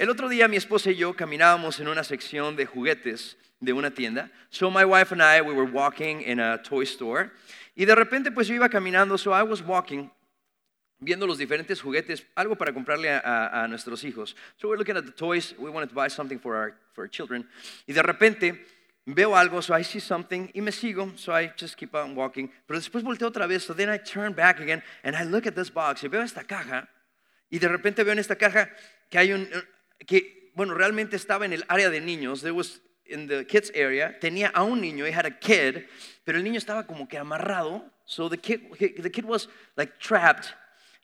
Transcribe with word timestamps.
El 0.00 0.08
otro 0.08 0.30
día 0.30 0.48
mi 0.48 0.56
esposa 0.56 0.90
y 0.90 0.96
yo 0.96 1.14
caminábamos 1.14 1.78
en 1.78 1.86
una 1.86 2.02
sección 2.02 2.56
de 2.56 2.64
juguetes 2.64 3.36
de 3.60 3.74
una 3.74 3.90
tienda. 3.90 4.30
So 4.48 4.70
my 4.70 4.82
wife 4.82 5.12
and 5.12 5.20
I, 5.20 5.42
we 5.42 5.52
were 5.52 5.70
walking 5.70 6.22
in 6.22 6.40
a 6.40 6.56
toy 6.62 6.84
store. 6.84 7.30
Y 7.76 7.84
de 7.84 7.94
repente 7.94 8.30
pues 8.30 8.48
yo 8.48 8.54
iba 8.54 8.70
caminando, 8.70 9.18
so 9.18 9.30
I 9.34 9.42
was 9.42 9.60
walking 9.60 10.10
viendo 11.00 11.26
los 11.26 11.36
diferentes 11.36 11.82
juguetes, 11.82 12.24
algo 12.34 12.56
para 12.56 12.72
comprarle 12.72 13.10
a, 13.10 13.62
a, 13.62 13.68
nuestros 13.68 14.02
hijos. 14.04 14.34
So 14.56 14.68
we're 14.68 14.78
looking 14.78 14.96
at 14.96 15.04
the 15.04 15.12
toys, 15.12 15.54
we 15.58 15.68
wanted 15.68 15.90
to 15.90 15.94
buy 15.94 16.08
something 16.08 16.38
for 16.38 16.56
our, 16.56 16.72
for 16.94 17.04
our 17.04 17.10
children. 17.10 17.46
Y 17.86 17.92
de 17.92 18.02
repente 18.02 18.64
veo 19.04 19.36
algo, 19.36 19.60
so 19.60 19.74
I 19.74 19.84
see 19.84 20.00
something, 20.00 20.50
y 20.54 20.62
me 20.62 20.72
sigo, 20.72 21.12
so 21.18 21.30
I 21.38 21.52
just 21.58 21.76
keep 21.76 21.94
on 21.94 22.14
walking. 22.14 22.50
Pero 22.66 22.80
después 22.80 23.04
volteo 23.04 23.28
otra 23.28 23.46
vez, 23.46 23.64
so 23.64 23.74
then 23.74 23.90
I 23.90 23.98
turn 23.98 24.32
back 24.32 24.60
again, 24.60 24.82
and 25.04 25.14
I 25.14 25.24
look 25.24 25.46
at 25.46 25.54
this 25.54 25.70
box, 25.70 26.02
y 26.04 26.08
veo 26.08 26.22
esta 26.22 26.42
caja, 26.42 26.88
y 27.50 27.58
de 27.58 27.68
repente 27.68 28.02
veo 28.02 28.12
en 28.12 28.18
esta 28.18 28.36
caja 28.36 28.70
que 29.10 29.18
hay 29.18 29.34
un, 29.34 29.46
que, 30.06 30.52
bueno, 30.54 30.74
realmente 30.74 31.16
estaba 31.16 31.44
en 31.44 31.52
el 31.52 31.64
área 31.68 31.90
de 31.90 32.00
niños, 32.00 32.40
there 32.40 32.52
was 32.52 32.80
in 33.06 33.26
the 33.26 33.46
kids 33.46 33.72
area, 33.74 34.18
tenía 34.20 34.48
a 34.54 34.62
un 34.62 34.80
niño, 34.80 35.04
he 35.04 35.12
had 35.12 35.26
a 35.26 35.38
kid, 35.38 35.86
pero 36.24 36.38
el 36.38 36.44
niño 36.44 36.58
estaba 36.58 36.86
como 36.86 37.08
que 37.08 37.18
amarrado, 37.18 37.84
so 38.04 38.28
the 38.28 38.38
kid, 38.38 38.60
the 38.78 39.10
kid 39.10 39.24
was 39.24 39.48
like 39.76 39.98
trapped 39.98 40.54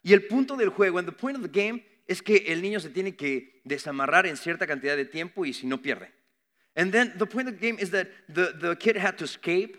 y 0.07 0.13
el 0.13 0.25
punto 0.27 0.55
del 0.55 0.69
juego, 0.69 0.99
and 0.99 1.05
the 1.05 1.11
point 1.11 1.35
of 1.35 1.43
the 1.43 1.49
game, 1.49 1.83
es 2.07 2.21
que 2.21 2.45
el 2.47 2.61
niño 2.61 2.79
se 2.79 2.89
tiene 2.89 3.17
que 3.17 3.61
desamarrar 3.65 4.25
en 4.25 4.37
cierta 4.37 4.65
cantidad 4.65 4.95
de 4.95 5.03
tiempo 5.03 5.45
y 5.45 5.51
si 5.51 5.67
no 5.67 5.81
pierde. 5.81 6.13
And 6.77 6.93
then 6.93 7.17
the 7.17 7.25
point 7.25 7.49
of 7.49 7.55
the 7.55 7.59
game 7.59 7.77
is 7.77 7.91
that 7.91 8.07
the, 8.29 8.53
the 8.57 8.77
kid 8.77 8.95
had 8.95 9.17
to 9.17 9.25
escape 9.25 9.77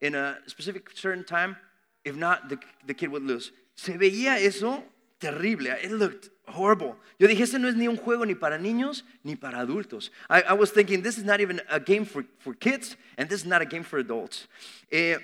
in 0.00 0.14
a 0.14 0.38
specific 0.46 0.90
certain 0.94 1.24
time. 1.24 1.58
If 2.04 2.16
not, 2.16 2.48
the, 2.48 2.58
the 2.86 2.94
kid 2.94 3.10
would 3.10 3.24
lose. 3.24 3.52
Se 3.74 3.98
veía 3.98 4.38
eso 4.38 4.82
terrible. 5.20 5.66
It 5.66 5.90
looked 5.90 6.30
horrible. 6.48 6.96
Yo 7.18 7.28
dije, 7.28 7.42
ese 7.42 7.58
no 7.58 7.68
es 7.68 7.74
ni 7.74 7.88
un 7.88 7.96
juego 7.96 8.24
ni 8.26 8.34
para 8.34 8.58
niños 8.58 9.04
ni 9.24 9.36
para 9.36 9.58
adultos. 9.58 10.10
I, 10.28 10.42
I 10.42 10.52
was 10.52 10.70
thinking, 10.70 11.02
this 11.02 11.18
is 11.18 11.24
not 11.24 11.40
even 11.40 11.60
a 11.70 11.80
game 11.80 12.04
for, 12.04 12.24
for 12.38 12.54
kids, 12.54 12.96
and 13.18 13.28
this 13.28 13.40
is 13.40 13.46
not 13.46 13.62
a 13.62 13.66
game 13.66 13.82
for 13.82 13.98
adults. 13.98 14.46
Eh, 14.90 15.16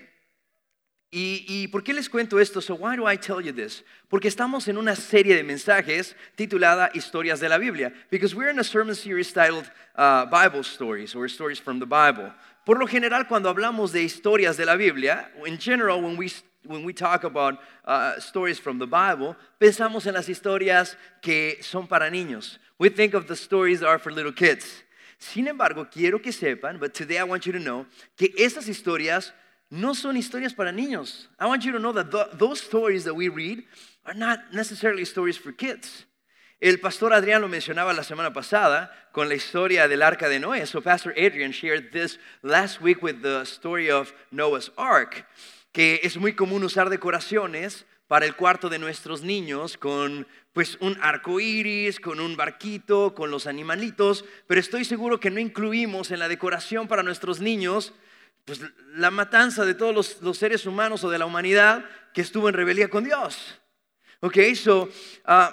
¿Y, 1.15 1.45
¿Y, 1.47 1.69
por 1.69 1.83
qué 1.83 1.93
les 1.93 2.09
cuento 2.09 2.41
esto? 2.41 2.62
So 2.62 2.75
why 2.75 2.97
do 2.97 3.07
I 3.07 3.17
tell 3.17 3.39
you 3.39 3.53
this? 3.53 3.84
Porque 4.09 4.29
estamos 4.29 4.67
en 4.69 4.79
una 4.79 4.97
serie 4.97 5.37
de 5.37 5.43
mensajes 5.43 6.17
titulada 6.37 6.91
Historias 6.95 7.39
de 7.39 7.51
la 7.51 7.59
Biblia. 7.59 7.93
Because 8.11 8.34
we're 8.34 8.49
in 8.49 8.59
a 8.59 8.65
sermon 8.65 8.95
series 8.95 9.31
titled 9.31 9.71
uh, 9.95 10.25
Bible 10.25 10.62
Stories 10.62 11.15
or 11.15 11.29
Stories 11.29 11.59
from 11.59 11.81
the 11.81 11.87
Bible. 11.87 12.33
Por 12.65 12.79
lo 12.79 12.87
general, 12.87 13.27
cuando 13.29 13.51
hablamos 13.51 13.93
de 13.93 14.03
historias 14.03 14.56
de 14.56 14.65
la 14.65 14.77
Biblia, 14.77 15.29
in 15.45 15.59
general, 15.59 16.01
when 16.01 16.17
we, 16.17 16.31
when 16.67 16.85
we 16.85 16.93
talk 16.93 17.25
about 17.25 17.59
uh, 17.85 18.19
stories 18.21 18.59
from 18.59 18.79
the 18.79 18.87
Bible, 18.87 19.37
pensamos 19.61 20.07
en 20.07 20.15
las 20.15 20.29
historias 20.29 20.97
que 21.21 21.63
son 21.63 21.87
para 21.87 22.11
niños. 22.11 22.59
We 22.79 22.89
think 22.89 23.15
of 23.15 23.27
the 23.27 23.37
stories 23.37 23.81
that 23.81 23.89
are 23.89 23.99
for 23.99 24.13
little 24.13 24.33
kids. 24.33 24.83
Sin 25.19 25.47
embargo, 25.47 25.87
quiero 25.91 26.19
que 26.19 26.33
sepan, 26.33 26.81
but 26.81 26.95
today 26.95 27.19
I 27.19 27.25
want 27.25 27.47
you 27.47 27.53
to 27.53 27.61
know, 27.61 27.87
que 28.17 28.29
estas 28.39 28.69
historias 28.69 29.33
no 29.71 29.95
son 29.95 30.17
historias 30.17 30.55
para 30.55 30.73
niños. 30.73 31.29
I 31.39 31.47
want 31.47 31.65
you 31.65 31.73
to 31.73 31.79
know 31.79 31.93
that 31.93 32.39
those 32.39 32.61
stories 32.61 33.05
that 33.05 33.15
we 33.15 33.29
read 33.29 33.63
are 34.05 34.15
not 34.15 34.53
necessarily 34.53 35.05
stories 35.05 35.37
for 35.39 35.53
kids. 35.53 36.05
El 36.61 36.79
pastor 36.79 37.13
Adrián 37.13 37.41
lo 37.41 37.49
mencionaba 37.49 37.93
la 37.93 38.05
semana 38.05 38.33
pasada 38.33 38.93
con 39.13 39.29
la 39.29 39.35
historia 39.35 39.89
del 39.89 40.01
arca 40.03 40.29
de 40.29 40.39
Noé. 40.39 40.65
So 40.67 40.81
Pastor 40.81 41.13
Adrian 41.17 41.51
shared 41.51 41.91
this 41.93 42.19
last 42.43 42.81
week 42.81 43.03
with 43.03 43.21
the 43.23 43.45
story 43.45 43.91
of 43.91 44.13
Noah's 44.31 44.71
Ark, 44.79 45.27
que 45.73 46.01
es 46.05 46.17
muy 46.17 46.34
común 46.34 46.65
usar 46.65 46.91
decoraciones 46.91 47.87
para 48.06 48.27
el 48.27 48.37
cuarto 48.37 48.69
de 48.69 48.78
nuestros 48.78 49.23
niños 49.23 49.78
con 49.78 50.27
pues 50.53 50.77
un 50.81 50.98
arco 51.01 51.41
iris, 51.41 51.98
con 51.98 52.20
un 52.20 52.37
barquito, 52.37 53.15
con 53.15 53.31
los 53.31 53.47
animalitos, 53.47 54.25
pero 54.47 54.61
estoy 54.61 54.84
seguro 54.84 55.19
que 55.19 55.31
no 55.31 55.41
incluimos 55.41 56.11
en 56.11 56.19
la 56.19 56.28
decoración 56.28 56.89
para 56.89 57.03
nuestros 57.03 57.41
niños 57.41 57.95
pues 58.45 58.61
la 58.95 59.11
matanza 59.11 59.65
de 59.65 59.75
todos 59.75 60.21
los, 60.21 60.37
seres 60.37 60.66
humanos 60.66 61.05
o 61.05 61.10
de 61.10 61.19
la 61.19 61.27
humanidad 61.27 61.84
que 62.12 62.21
estuvo 62.21 62.49
en 62.49 62.54
rebelión 62.54 62.89
con 62.89 63.04
Dios. 63.04 63.59
Okay, 64.21 64.54
so 64.54 64.89
uh, 65.27 65.50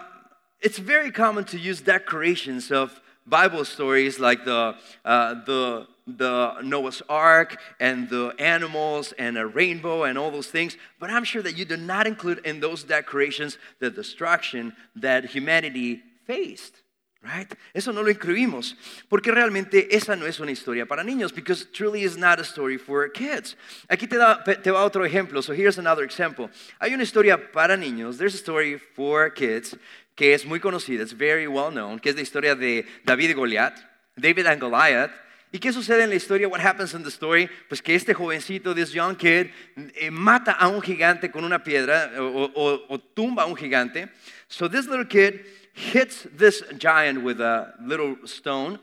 it's 0.61 0.79
very 0.79 1.11
common 1.11 1.45
to 1.45 1.57
use 1.57 1.81
decorations 1.81 2.71
of 2.71 2.99
Bible 3.25 3.63
stories 3.63 4.19
like 4.19 4.43
the, 4.43 4.75
uh, 5.05 5.35
the, 5.45 5.87
the 6.17 6.61
Noah's 6.63 7.01
Ark 7.09 7.57
and 7.79 8.09
the 8.09 8.33
animals 8.39 9.13
and 9.17 9.37
a 9.37 9.45
rainbow 9.45 10.03
and 10.03 10.17
all 10.17 10.31
those 10.31 10.47
things, 10.47 10.77
but 10.99 11.09
I'm 11.09 11.23
sure 11.23 11.41
that 11.41 11.57
you 11.57 11.65
do 11.65 11.77
not 11.77 12.07
include 12.07 12.39
in 12.45 12.59
those 12.59 12.83
decorations 12.83 13.57
the 13.79 13.89
destruction 13.89 14.73
that 14.95 15.25
humanity 15.25 16.01
faced. 16.25 16.73
Right? 17.21 17.53
Eso 17.75 17.91
no 17.91 18.01
lo 18.01 18.09
incluimos, 18.09 18.75
porque 19.09 19.29
realmente 19.29 19.93
esa 19.93 20.15
no 20.15 20.25
es 20.25 20.39
una 20.39 20.51
historia 20.51 20.85
para 20.85 21.03
niños, 21.03 21.35
because 21.35 21.65
truly 21.65 22.03
is 22.03 22.15
not 22.15 22.39
a 22.39 22.45
story 22.45 22.77
for 22.77 23.09
kids. 23.09 23.57
Aquí 23.89 24.07
te, 24.09 24.15
da, 24.15 24.41
te 24.41 24.71
va 24.71 24.85
otro 24.85 25.03
ejemplo, 25.05 25.43
so 25.43 25.51
here's 25.51 25.77
another 25.77 26.05
example. 26.05 26.49
Hay 26.79 26.93
una 26.93 27.03
historia 27.03 27.37
para 27.51 27.75
niños, 27.75 28.17
there's 28.17 28.35
a 28.35 28.37
story 28.37 28.77
for 28.77 29.29
kids, 29.31 29.75
que 30.15 30.33
es 30.33 30.45
muy 30.45 30.61
conocida, 30.61 31.01
it's 31.01 31.11
very 31.11 31.45
well 31.45 31.71
known, 31.71 31.99
que 31.99 32.09
es 32.09 32.15
la 32.15 32.21
historia 32.21 32.55
de 32.55 32.85
David 33.03 33.31
y 33.31 33.33
Goliat, 33.33 33.77
David 34.17 34.45
and 34.47 34.61
Goliath. 34.61 35.11
¿Y 35.51 35.59
qué 35.59 35.73
sucede 35.73 36.03
en 36.03 36.09
la 36.09 36.15
historia? 36.15 36.47
What 36.47 36.61
happens 36.61 36.93
in 36.93 37.01
the 37.01 37.09
story? 37.09 37.49
Pues 37.67 37.81
que 37.81 37.95
este 37.95 38.13
jovencito, 38.13 38.75
this 38.75 38.91
young 38.91 39.15
kid, 39.15 39.47
eh, 39.95 40.11
mata 40.11 40.51
a 40.51 40.67
un 40.67 40.81
gigante 40.81 41.31
con 41.31 41.43
una 41.43 41.63
piedra 41.63 42.11
o, 42.19 42.51
o, 42.53 42.85
o 42.87 42.99
tumba 42.99 43.43
a 43.43 43.45
un 43.47 43.55
gigante. 43.55 44.09
So 44.47 44.69
this 44.69 44.87
little 44.87 45.07
kid 45.07 45.45
hits 45.73 46.27
this 46.35 46.63
giant 46.77 47.23
with 47.23 47.41
a 47.41 47.73
little 47.81 48.17
stone. 48.25 48.79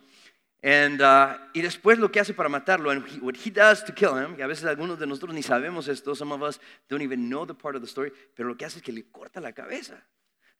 And, 0.62 1.00
uh, 1.00 1.38
y 1.54 1.62
después 1.62 1.99
lo 1.99 2.10
que 2.10 2.19
hace 2.19 2.34
para 2.34 2.49
matarlo, 2.49 2.91
and 2.91 3.06
he, 3.06 3.21
what 3.21 3.37
he 3.37 3.50
does 3.50 3.84
to 3.84 3.93
kill 3.93 4.16
him, 4.16 4.34
y 4.37 4.43
a 4.43 4.48
veces 4.48 4.65
algunos 4.65 4.98
de 4.98 5.06
nosotros 5.06 5.33
ni 5.33 5.43
sabemos 5.43 5.87
esto, 5.87 6.15
some 6.15 6.33
of 6.33 6.43
us 6.43 6.59
don't 6.88 7.03
even 7.03 7.28
know 7.28 7.44
the 7.44 7.54
part 7.54 7.77
of 7.77 7.83
the 7.83 7.87
story, 7.87 8.10
pero 8.34 8.48
lo 8.48 8.56
que 8.56 8.66
hace 8.66 8.78
es 8.78 8.83
que 8.83 8.93
le 8.93 9.04
corta 9.12 9.41
la 9.41 9.53
cabeza. 9.53 10.03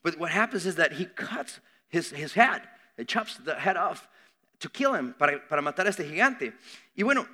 But 0.05 0.17
what 0.21 0.31
happens 0.31 0.65
is 0.67 0.77
that 0.77 0.93
he 0.93 1.07
cuts 1.07 1.61
his, 1.89 2.11
his 2.11 2.35
head, 2.35 2.63
he 2.97 3.05
chops 3.05 3.39
the 3.39 3.57
head 3.57 3.77
off 3.77 4.07
to 4.59 4.69
kill 4.69 4.95
him, 4.95 5.13
para, 5.15 5.47
para 5.49 5.63
matar 5.63 5.87
a 5.87 5.91
este 5.91 6.05
gigante. 6.05 6.53
Y 6.95 7.03
bueno, 7.03 7.27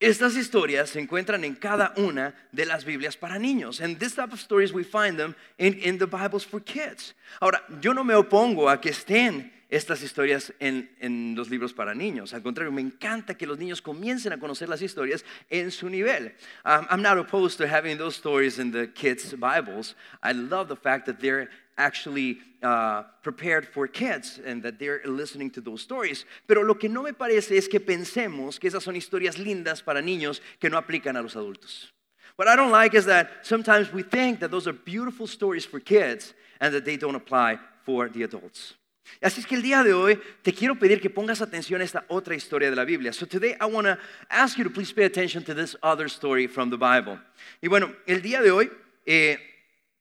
estas 0.00 0.36
historias 0.36 0.90
se 0.90 1.00
encuentran 1.00 1.42
en 1.42 1.56
cada 1.56 1.92
una 1.96 2.34
de 2.52 2.64
las 2.64 2.84
Biblias 2.84 3.16
para 3.16 3.38
niños. 3.38 3.80
And 3.80 3.98
this 3.98 4.14
type 4.14 4.32
of 4.32 4.40
stories 4.40 4.72
we 4.72 4.84
find 4.84 5.18
them 5.18 5.34
in, 5.58 5.74
in 5.82 5.98
the 5.98 6.06
Bibles 6.06 6.46
for 6.46 6.62
kids. 6.62 7.14
Ahora, 7.40 7.64
yo 7.80 7.92
no 7.92 8.04
me 8.04 8.14
opongo 8.14 8.70
a 8.70 8.80
que 8.80 8.90
estén 8.90 9.52
estas 9.68 10.02
historias 10.02 10.52
en, 10.60 10.90
en, 10.98 11.34
los 11.36 11.50
libros 11.50 11.74
para 11.74 11.94
niños. 11.94 12.32
Al 12.32 12.42
contrario, 12.42 12.72
me 12.72 12.80
encanta 12.80 13.34
que 13.34 13.46
los 13.46 13.58
niños 13.58 13.82
comiencen 13.82 14.32
a 14.32 14.38
conocer 14.38 14.68
las 14.68 14.80
historias 14.80 15.24
en 15.50 15.70
su 15.70 15.88
nivel. 15.90 16.34
Um, 16.64 16.86
I'm 16.90 17.02
not 17.02 17.18
opposed 17.18 17.58
to 17.58 17.68
having 17.68 17.98
those 17.98 18.16
stories 18.16 18.58
in 18.58 18.72
the 18.72 18.88
kids' 18.88 19.34
Bibles. 19.34 19.94
I 20.22 20.32
love 20.32 20.68
the 20.68 20.76
fact 20.76 21.06
that 21.06 21.20
they're 21.20 21.50
actually 21.76 22.38
uh, 22.62 23.04
prepared 23.22 23.66
for 23.66 23.86
kids 23.86 24.40
and 24.44 24.62
that 24.62 24.78
they're 24.78 25.02
listening 25.04 25.50
to 25.50 25.60
those 25.60 25.82
stories. 25.82 26.24
Pero 26.46 26.62
lo 26.62 26.74
que 26.74 26.88
no 26.88 27.02
me 27.02 27.12
parece 27.12 27.56
es 27.56 27.68
que 27.68 27.78
pensemos 27.78 28.58
que 28.58 28.68
esas 28.68 28.82
son 28.82 28.96
historias 28.96 29.38
lindas 29.38 29.82
para 29.82 30.00
niños 30.00 30.40
que 30.58 30.70
no 30.70 30.78
aplican 30.78 31.16
a 31.16 31.22
los 31.22 31.36
adultos. 31.36 31.92
What 32.36 32.48
I 32.48 32.56
don't 32.56 32.70
like 32.70 32.94
is 32.94 33.04
that 33.06 33.44
sometimes 33.44 33.92
we 33.92 34.02
think 34.02 34.40
that 34.40 34.50
those 34.50 34.66
are 34.66 34.72
beautiful 34.72 35.26
stories 35.26 35.66
for 35.66 35.80
kids 35.80 36.34
and 36.60 36.72
that 36.72 36.84
they 36.84 36.96
don't 36.96 37.16
apply 37.16 37.58
for 37.84 38.08
the 38.08 38.22
adults. 38.22 38.77
Así 39.20 39.40
es 39.40 39.46
que 39.46 39.54
el 39.54 39.62
día 39.62 39.82
de 39.82 39.92
hoy 39.92 40.20
te 40.42 40.52
quiero 40.52 40.76
pedir 40.76 41.00
que 41.00 41.10
pongas 41.10 41.40
atención 41.42 41.80
a 41.80 41.84
esta 41.84 42.04
otra 42.08 42.34
historia 42.34 42.70
de 42.70 42.76
la 42.76 42.84
Biblia. 42.84 43.12
So 43.12 43.26
today 43.26 43.56
I 43.60 43.64
want 43.64 43.86
to 43.86 43.98
ask 44.28 44.56
you 44.56 44.64
to 44.64 44.70
please 44.70 44.92
pay 44.92 45.04
attention 45.04 45.42
to 45.44 45.54
this 45.54 45.76
other 45.82 46.06
story 46.06 46.46
from 46.46 46.70
the 46.70 46.76
Bible. 46.76 47.18
Y 47.60 47.68
bueno, 47.68 47.94
el 48.06 48.22
día 48.22 48.40
de 48.40 48.50
hoy 48.50 48.70
eh, 49.06 49.38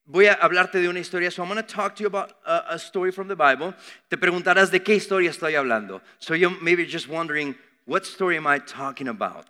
voy 0.06 0.28
a 0.28 0.34
hablarte 0.34 0.79
de 0.79 0.90
una 0.90 1.00
historia. 1.00 1.31
So 1.31 1.44
I'm 1.44 1.50
going 1.50 1.62
to 1.62 1.67
talk 1.67 1.96
to 1.96 2.03
you 2.03 2.07
about 2.07 2.34
a, 2.46 2.73
a, 2.73 2.79
story 2.79 3.12
from 3.12 3.28
the 3.28 3.35
Bible. 3.35 3.73
Te 4.09 4.17
preguntarás 4.17 4.72
de 4.72 4.82
qué 4.82 4.96
historia 4.96 5.29
estoy 5.29 5.55
hablando. 5.55 6.02
So 6.20 6.34
you 6.34 6.49
maybe 6.61 6.85
just 6.85 7.08
wondering, 7.08 7.55
what 7.85 8.05
story 8.05 8.37
am 8.37 8.47
I 8.47 8.59
talking 8.59 9.08
about? 9.08 9.46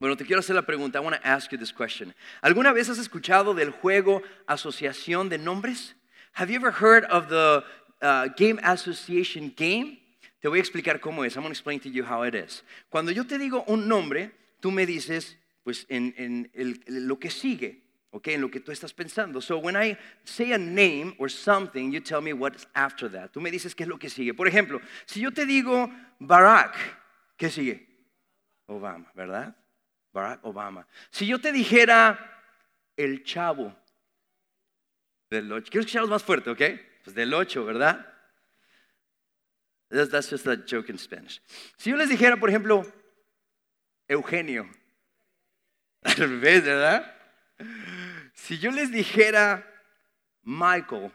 Bueno, 0.00 0.16
te 0.16 0.24
quiero 0.24 0.40
hacer 0.40 0.54
la 0.54 0.62
pregunta. 0.62 0.96
I 0.96 1.00
want 1.00 1.16
to 1.16 1.26
ask 1.26 1.50
you 1.52 1.58
this 1.58 1.72
question. 1.72 2.14
¿Alguna 2.42 2.72
vez 2.72 2.88
has 2.88 2.98
escuchado 2.98 3.54
del 3.54 3.70
juego 3.70 4.22
asociación 4.46 5.28
de 5.28 5.38
nombres? 5.38 5.94
Have 6.32 6.50
you 6.50 6.56
ever 6.56 6.72
heard 6.72 7.04
of 7.04 7.28
the 7.28 7.64
uh, 8.04 8.28
game 8.36 8.60
association 8.62 9.52
game? 9.56 9.98
Te 10.40 10.48
voy 10.48 10.58
a 10.58 10.62
explicar 10.62 11.00
cómo 11.00 11.24
es. 11.24 11.36
I'm 11.36 11.42
going 11.42 11.52
to 11.52 11.58
explain 11.58 11.80
to 11.80 11.88
you 11.88 12.04
how 12.04 12.22
it 12.22 12.34
is. 12.34 12.62
Cuando 12.90 13.10
yo 13.10 13.24
te 13.24 13.38
digo 13.38 13.64
un 13.66 13.88
nombre, 13.88 14.30
tú 14.60 14.70
me 14.70 14.84
dices, 14.84 15.36
pues 15.64 15.86
en, 15.88 16.14
en 16.18 16.50
el, 16.54 16.80
lo 16.86 17.18
que 17.18 17.30
sigue. 17.30 17.82
okay, 18.14 18.34
en 18.34 18.40
lo 18.40 18.48
que 18.48 18.60
tú 18.60 18.70
estás 18.70 18.92
pensando. 18.92 19.40
So 19.40 19.58
when 19.58 19.74
I 19.74 19.98
say 20.22 20.52
a 20.52 20.58
name 20.58 21.16
or 21.18 21.28
something, 21.28 21.90
you 21.90 22.00
tell 22.00 22.20
me 22.20 22.32
what's 22.32 22.66
after 22.74 23.10
that. 23.10 23.32
Tú 23.32 23.40
me 23.40 23.50
dices 23.50 23.74
qué 23.74 23.82
es 23.82 23.88
lo 23.88 23.98
que 23.98 24.08
sigue. 24.08 24.32
Por 24.34 24.46
ejemplo, 24.46 24.80
si 25.04 25.20
yo 25.20 25.32
te 25.32 25.44
digo 25.44 25.90
Barack, 26.20 26.76
¿qué 27.36 27.50
sigue? 27.50 27.88
Obama, 28.66 29.10
¿verdad? 29.14 29.56
Barack 30.12 30.44
Obama. 30.44 30.86
Si 31.10 31.26
yo 31.26 31.40
te 31.40 31.50
dijera 31.50 32.42
el 32.96 33.24
chavo 33.24 33.74
del 35.28 35.50
8, 35.50 35.68
quiero 35.70 35.80
escucharlos 35.80 36.10
más 36.10 36.22
fuerte, 36.22 36.50
¿ok? 36.50 36.62
Pues 37.04 37.14
del 37.14 37.32
8, 37.34 37.64
¿verdad? 37.64 38.10
That's, 39.90 40.28
just 40.28 40.46
a 40.46 40.56
joke 40.56 40.90
in 40.90 40.98
Spanish. 40.98 41.40
Si 41.76 41.90
yo 41.90 41.96
les 41.96 42.08
dijera, 42.08 42.36
por 42.36 42.48
ejemplo, 42.48 42.84
Eugenio, 44.08 44.68
al 46.02 46.16
revés, 46.16 46.64
¿verdad? 46.64 47.14
Si 48.32 48.58
yo 48.58 48.72
les 48.72 48.90
dijera 48.90 49.64
Michael, 50.42 51.12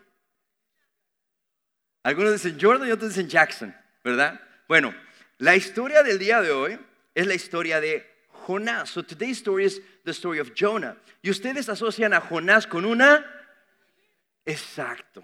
algunos 2.04 2.34
dicen 2.34 2.58
Jordan 2.60 2.88
y 2.88 2.92
otros 2.92 3.10
dicen 3.10 3.28
Jackson, 3.28 3.76
¿verdad? 4.04 4.40
Bueno, 4.68 4.94
la 5.40 5.56
historia 5.56 6.04
del 6.04 6.20
día 6.20 6.42
de 6.42 6.52
hoy 6.52 6.80
es 7.14 7.28
la 7.28 7.34
historia 7.34 7.82
de 7.82 8.08
Jonás. 8.28 8.90
So 8.90 9.04
today's 9.04 9.38
story 9.38 9.66
is 9.66 9.82
the 10.06 10.12
story 10.12 10.40
of 10.40 10.54
Jonah. 10.56 10.96
Y 11.22 11.30
ustedes 11.30 11.68
asocian 11.68 12.14
a 12.14 12.22
Jonás 12.22 12.66
con 12.66 12.86
una 12.86 13.26
exacto, 14.46 15.24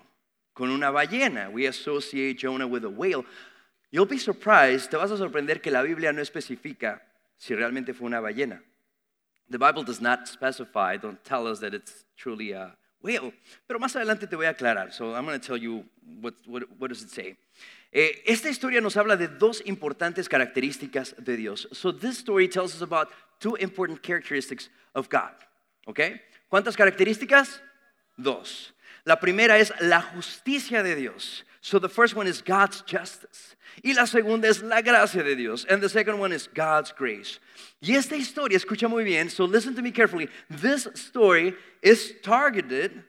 con 0.55 0.71
una 0.71 0.89
ballena. 0.89 1.49
We 1.51 1.67
associate 1.67 2.39
Jonah 2.39 2.65
with 2.65 2.85
a 2.85 2.89
whale. 2.89 3.25
You'll 3.91 4.07
be 4.07 4.17
surprised, 4.17 4.89
te 4.89 4.97
vas 4.97 5.11
a 5.11 5.17
sorprender 5.17 5.61
que 5.61 5.69
la 5.69 5.83
Biblia 5.83 6.11
no 6.11 6.21
especifica 6.21 7.01
si 7.37 7.53
realmente 7.53 7.93
fue 7.93 8.07
una 8.07 8.19
ballena. 8.19 8.61
The 9.49 9.59
Bible 9.59 9.83
does 9.83 10.01
not 10.01 10.27
specify, 10.27 10.97
don't 10.97 11.23
tell 11.23 11.45
us 11.45 11.59
that 11.59 11.73
it's 11.73 12.05
truly 12.17 12.53
a 12.53 12.75
whale. 13.01 13.33
Pero 13.67 13.79
más 13.79 13.95
adelante 13.95 14.27
te 14.27 14.35
voy 14.35 14.47
a 14.47 14.53
aclarar. 14.53 14.91
So 14.91 15.13
I'm 15.13 15.25
going 15.25 15.39
to 15.39 15.45
tell 15.45 15.57
you 15.57 15.85
what, 16.21 16.33
what, 16.47 16.89
does 16.89 17.03
it 17.03 17.09
say. 17.09 17.37
Eh, 17.91 18.23
esta 18.25 18.49
historia 18.49 18.81
nos 18.81 18.97
habla 18.97 19.15
de 19.15 19.27
dos 19.27 19.61
importantes 19.65 20.27
características 20.27 21.15
de 21.23 21.37
Dios. 21.37 21.67
So 21.71 21.91
this 21.91 22.17
story 22.17 22.47
tells 22.47 22.73
us 22.73 22.81
about 22.81 23.09
two 23.39 23.55
important 23.57 24.01
characteristics 24.01 24.69
of 24.93 25.09
God. 25.09 25.35
¿Ok? 25.85 25.99
¿Cuántas 26.49 26.75
características? 26.75 27.61
Dos. 28.17 28.74
La 29.05 29.19
primera 29.19 29.57
es 29.57 29.71
la 29.81 30.01
justicia 30.01 30.81
de 30.81 30.95
Dios. 30.95 31.43
So 31.61 31.79
the 31.79 31.89
first 31.89 32.15
one 32.15 32.27
is 32.27 32.41
God's 32.41 32.83
justice. 32.85 33.55
Y 33.83 33.93
la 33.93 34.05
segunda 34.05 34.47
es 34.47 34.61
la 34.61 34.81
gracia 34.81 35.23
de 35.23 35.35
Dios. 35.35 35.65
And 35.69 35.81
the 35.81 35.89
second 35.89 36.19
one 36.19 36.31
is 36.31 36.47
God's 36.47 36.91
grace. 36.91 37.39
Y 37.81 37.95
esta 37.95 38.15
historia, 38.15 38.57
escucha 38.57 38.89
muy 38.89 39.03
bien, 39.03 39.29
so 39.29 39.45
listen 39.45 39.75
to 39.75 39.81
me 39.81 39.91
carefully. 39.91 40.29
This 40.49 40.87
story 40.95 41.55
is 41.81 42.13
targeted 42.23 43.03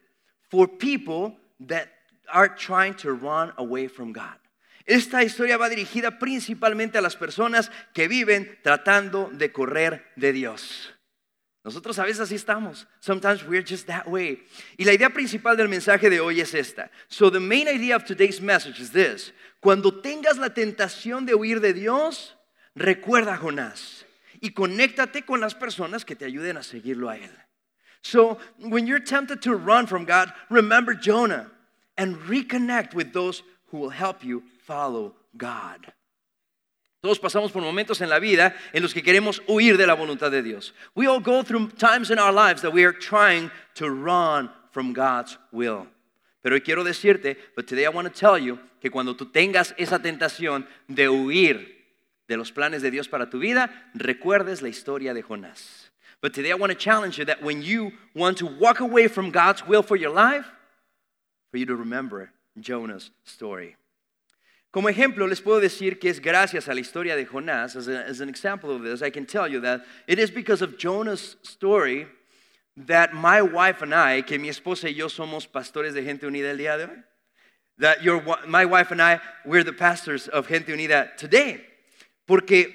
for 0.50 0.66
people 0.66 1.36
that 1.60 1.88
are 2.32 2.48
trying 2.48 2.94
to 2.94 3.12
run 3.12 3.52
away 3.56 3.88
from 3.88 4.12
God. 4.12 4.36
Esta 4.86 5.22
historia 5.22 5.58
va 5.58 5.68
dirigida 5.68 6.18
principalmente 6.18 6.98
a 6.98 7.00
las 7.00 7.16
personas 7.16 7.70
que 7.92 8.06
viven 8.06 8.58
tratando 8.62 9.30
de 9.32 9.50
correr 9.50 10.04
de 10.16 10.32
Dios. 10.32 10.92
Nosotros 11.66 11.98
a 11.98 12.04
veces 12.04 12.20
así 12.20 12.36
estamos. 12.36 12.86
Sometimes 13.00 13.42
we're 13.42 13.60
just 13.60 13.88
that 13.88 14.06
way. 14.06 14.40
Y 14.78 14.84
la 14.84 14.92
idea 14.92 15.10
principal 15.10 15.56
del 15.56 15.66
mensaje 15.66 16.08
de 16.08 16.20
hoy 16.20 16.40
es 16.40 16.54
esta. 16.54 16.92
So 17.08 17.28
the 17.28 17.40
main 17.40 17.66
idea 17.66 17.96
of 17.96 18.04
today's 18.04 18.40
message 18.40 18.78
is 18.78 18.92
this. 18.92 19.32
Cuando 19.60 19.90
tengas 19.90 20.38
la 20.38 20.50
tentación 20.50 21.26
de 21.26 21.34
huir 21.34 21.60
de 21.60 21.72
Dios, 21.72 22.36
recuerda 22.76 23.34
a 23.34 23.36
Jonás 23.36 24.04
y 24.40 24.50
conéctate 24.50 25.26
con 25.26 25.40
las 25.40 25.56
personas 25.56 26.04
que 26.04 26.14
te 26.14 26.24
ayuden 26.24 26.56
a 26.56 26.62
seguirlo 26.62 27.10
a 27.10 27.16
él. 27.16 27.32
So 28.00 28.38
when 28.60 28.86
you're 28.86 29.00
tempted 29.00 29.42
to 29.42 29.56
run 29.56 29.88
from 29.88 30.04
God, 30.04 30.32
remember 30.48 30.94
Jonah 30.94 31.50
and 31.98 32.14
reconnect 32.28 32.94
with 32.94 33.12
those 33.12 33.42
who 33.72 33.78
will 33.78 33.90
help 33.90 34.22
you 34.22 34.44
follow 34.64 35.16
God. 35.36 35.92
Todos 37.00 37.18
pasamos 37.18 37.52
por 37.52 37.62
momentos 37.62 38.00
en 38.00 38.08
la 38.08 38.18
vida 38.18 38.56
en 38.72 38.82
los 38.82 38.92
que 38.92 39.02
queremos 39.02 39.42
huir 39.46 39.76
de 39.76 39.86
la 39.86 39.94
voluntad 39.94 40.30
de 40.30 40.42
Dios. 40.42 40.74
We 40.94 41.06
all 41.06 41.20
go 41.20 41.42
through 41.42 41.68
times 41.72 42.10
in 42.10 42.18
our 42.18 42.32
lives 42.32 42.62
that 42.62 42.72
we 42.72 42.84
are 42.84 42.96
trying 42.96 43.50
to 43.74 43.88
run 43.88 44.50
from 44.70 44.92
God's 44.92 45.38
will. 45.52 45.86
Pero 46.42 46.60
quiero 46.60 46.84
decirte, 46.84 47.36
but 47.54 47.66
today 47.66 47.84
I 47.84 47.88
want 47.88 48.06
to 48.06 48.14
tell 48.14 48.38
you 48.38 48.58
que 48.80 48.90
cuando 48.90 49.14
tú 49.14 49.26
tengas 49.26 49.74
esa 49.78 49.98
tentación 49.98 50.66
de 50.88 51.08
huir 51.08 51.76
de 52.28 52.36
los 52.36 52.52
planes 52.52 52.82
de 52.82 52.90
Dios 52.90 53.08
para 53.08 53.28
tu 53.28 53.38
vida, 53.38 53.70
recuerdes 53.94 54.62
la 54.62 54.68
historia 54.68 55.12
de 55.12 55.22
Jonás. 55.22 55.90
But 56.20 56.34
today 56.34 56.50
I 56.50 56.54
want 56.54 56.72
to 56.72 56.78
challenge 56.78 57.18
you 57.18 57.24
that 57.26 57.42
when 57.42 57.62
you 57.62 57.92
want 58.14 58.38
to 58.38 58.46
walk 58.46 58.80
away 58.80 59.08
from 59.08 59.30
God's 59.30 59.66
will 59.66 59.82
for 59.82 59.96
your 59.96 60.12
life, 60.12 60.46
for 61.50 61.58
you 61.58 61.66
to 61.66 61.76
remember 61.76 62.30
Jonah's 62.58 63.10
story. 63.24 63.76
Como 64.76 64.90
ejemplo, 64.90 65.26
les 65.26 65.40
puedo 65.40 65.58
decir 65.58 65.98
que 65.98 66.10
es 66.10 66.20
gracias 66.20 66.68
a 66.68 66.74
la 66.74 66.80
historia 66.80 67.16
de 67.16 67.24
Jonás, 67.24 67.76
as, 67.76 67.88
a, 67.88 68.02
as 68.02 68.20
an 68.20 68.28
example 68.28 68.70
of 68.70 68.82
this, 68.82 69.00
I 69.00 69.10
can 69.10 69.24
tell 69.24 69.48
you 69.50 69.58
that 69.62 69.86
it 70.06 70.18
is 70.18 70.30
because 70.30 70.60
of 70.60 70.76
Jonah's 70.76 71.38
story 71.42 72.06
that 72.86 73.14
my 73.14 73.40
wife 73.40 73.80
and 73.80 73.94
I, 73.94 74.20
que 74.20 74.38
mi 74.38 74.50
esposa 74.50 74.90
y 74.90 74.92
yo 74.92 75.06
somos 75.08 75.46
pastores 75.50 75.94
de 75.94 76.02
Gente 76.02 76.26
Unida 76.26 76.50
el 76.50 76.58
día 76.58 76.76
de 76.76 76.84
hoy. 76.84 77.02
That 77.78 78.02
your, 78.02 78.22
my 78.46 78.66
wife 78.66 78.90
and 78.90 79.00
I, 79.00 79.18
we're 79.46 79.64
the 79.64 79.72
pastors 79.72 80.28
of 80.28 80.46
Gente 80.46 80.70
Unida 80.74 81.16
today. 81.16 81.64
Porque 82.28 82.66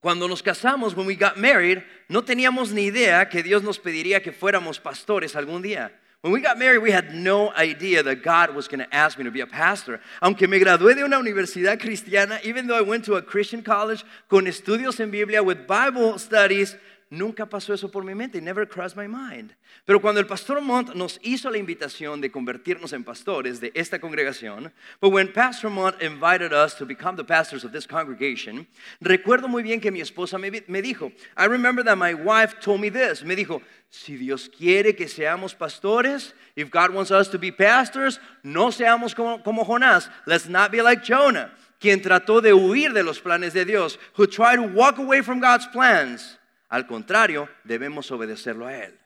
cuando 0.00 0.26
nos 0.26 0.42
casamos, 0.42 0.96
when 0.96 1.06
we 1.06 1.14
got 1.14 1.36
married, 1.36 1.84
no 2.08 2.22
teníamos 2.22 2.72
ni 2.72 2.86
idea 2.88 3.28
que 3.28 3.44
Dios 3.44 3.62
nos 3.62 3.78
pediría 3.78 4.20
que 4.20 4.32
fuéramos 4.32 4.80
pastores 4.80 5.36
algún 5.36 5.62
día. 5.62 5.92
When 6.22 6.32
we 6.32 6.40
got 6.40 6.58
married, 6.58 6.78
we 6.78 6.90
had 6.90 7.14
no 7.14 7.52
idea 7.52 8.02
that 8.02 8.22
God 8.24 8.54
was 8.54 8.66
going 8.66 8.80
to 8.80 8.94
ask 8.94 9.16
me 9.16 9.24
to 9.24 9.30
be 9.30 9.42
a 9.42 9.46
pastor. 9.46 10.00
Aunque 10.20 10.48
me 10.48 10.58
gradué 10.58 10.94
de 10.94 11.04
una 11.04 11.18
universidad 11.18 11.78
cristiana, 11.78 12.42
even 12.42 12.66
though 12.66 12.76
I 12.76 12.80
went 12.80 13.04
to 13.04 13.14
a 13.14 13.22
Christian 13.22 13.62
college 13.62 14.04
con 14.28 14.46
estudios 14.46 14.98
en 14.98 15.10
Biblia 15.10 15.42
with 15.42 15.66
Bible 15.68 16.18
studies, 16.18 16.74
nunca 17.10 17.46
pasó 17.46 17.72
eso 17.72 17.90
por 17.90 18.04
mi 18.04 18.14
mente. 18.14 18.40
Never 18.40 18.66
crossed 18.66 18.96
my 18.96 19.06
mind. 19.06 19.54
Pero 19.84 20.00
cuando 20.00 20.20
el 20.20 20.26
pastor 20.26 20.60
Mont 20.60 20.94
nos 20.94 21.18
hizo 21.22 21.50
la 21.50 21.58
invitación 21.58 22.20
de 22.20 22.30
convertirnos 22.30 22.92
en 22.92 23.04
pastores 23.04 23.60
de 23.60 23.70
esta 23.74 23.98
congregación, 23.98 24.72
but 25.00 25.12
when 25.12 25.32
Pastor 25.32 25.70
Mont 25.70 26.00
invited 26.02 26.52
us 26.52 26.74
to 26.74 26.84
become 26.84 27.16
the 27.16 27.24
pastors 27.24 27.64
of 27.64 27.72
this 27.72 27.86
congregation, 27.86 28.66
recuerdo 29.00 29.48
muy 29.48 29.62
bien 29.62 29.80
que 29.80 29.90
mi 29.90 30.00
esposa 30.00 30.38
me, 30.38 30.50
me 30.66 30.82
dijo, 30.82 31.12
I 31.36 31.46
remember 31.46 31.84
that 31.84 31.96
my 31.96 32.14
wife 32.14 32.60
told 32.60 32.80
me 32.80 32.90
this, 32.90 33.22
me 33.22 33.36
dijo, 33.36 33.62
si 33.90 34.16
Dios 34.16 34.48
quiere 34.48 34.94
que 34.94 35.06
seamos 35.06 35.54
pastores, 35.54 36.32
if 36.56 36.70
God 36.70 36.92
wants 36.92 37.10
us 37.10 37.28
to 37.28 37.38
be 37.38 37.52
pastors, 37.52 38.18
no 38.42 38.70
seamos 38.70 39.14
como, 39.14 39.42
como 39.42 39.64
Jonás. 39.64 40.10
Let's 40.26 40.48
not 40.48 40.72
be 40.72 40.82
like 40.82 41.02
Jonah, 41.02 41.50
quien 41.80 42.02
trató 42.02 42.42
de 42.42 42.52
huir 42.52 42.92
de 42.92 43.02
los 43.02 43.20
planes 43.20 43.52
de 43.52 43.64
Dios, 43.64 43.98
who 44.14 44.26
tried 44.26 44.56
to 44.56 44.62
walk 44.62 44.98
away 44.98 45.22
from 45.22 45.40
God's 45.40 45.66
plans. 45.68 46.36
Al 46.68 46.86
contrario, 46.86 47.48
debemos 47.64 48.10
obedecerlo 48.10 48.66
a 48.66 48.74
Él. 48.74 48.98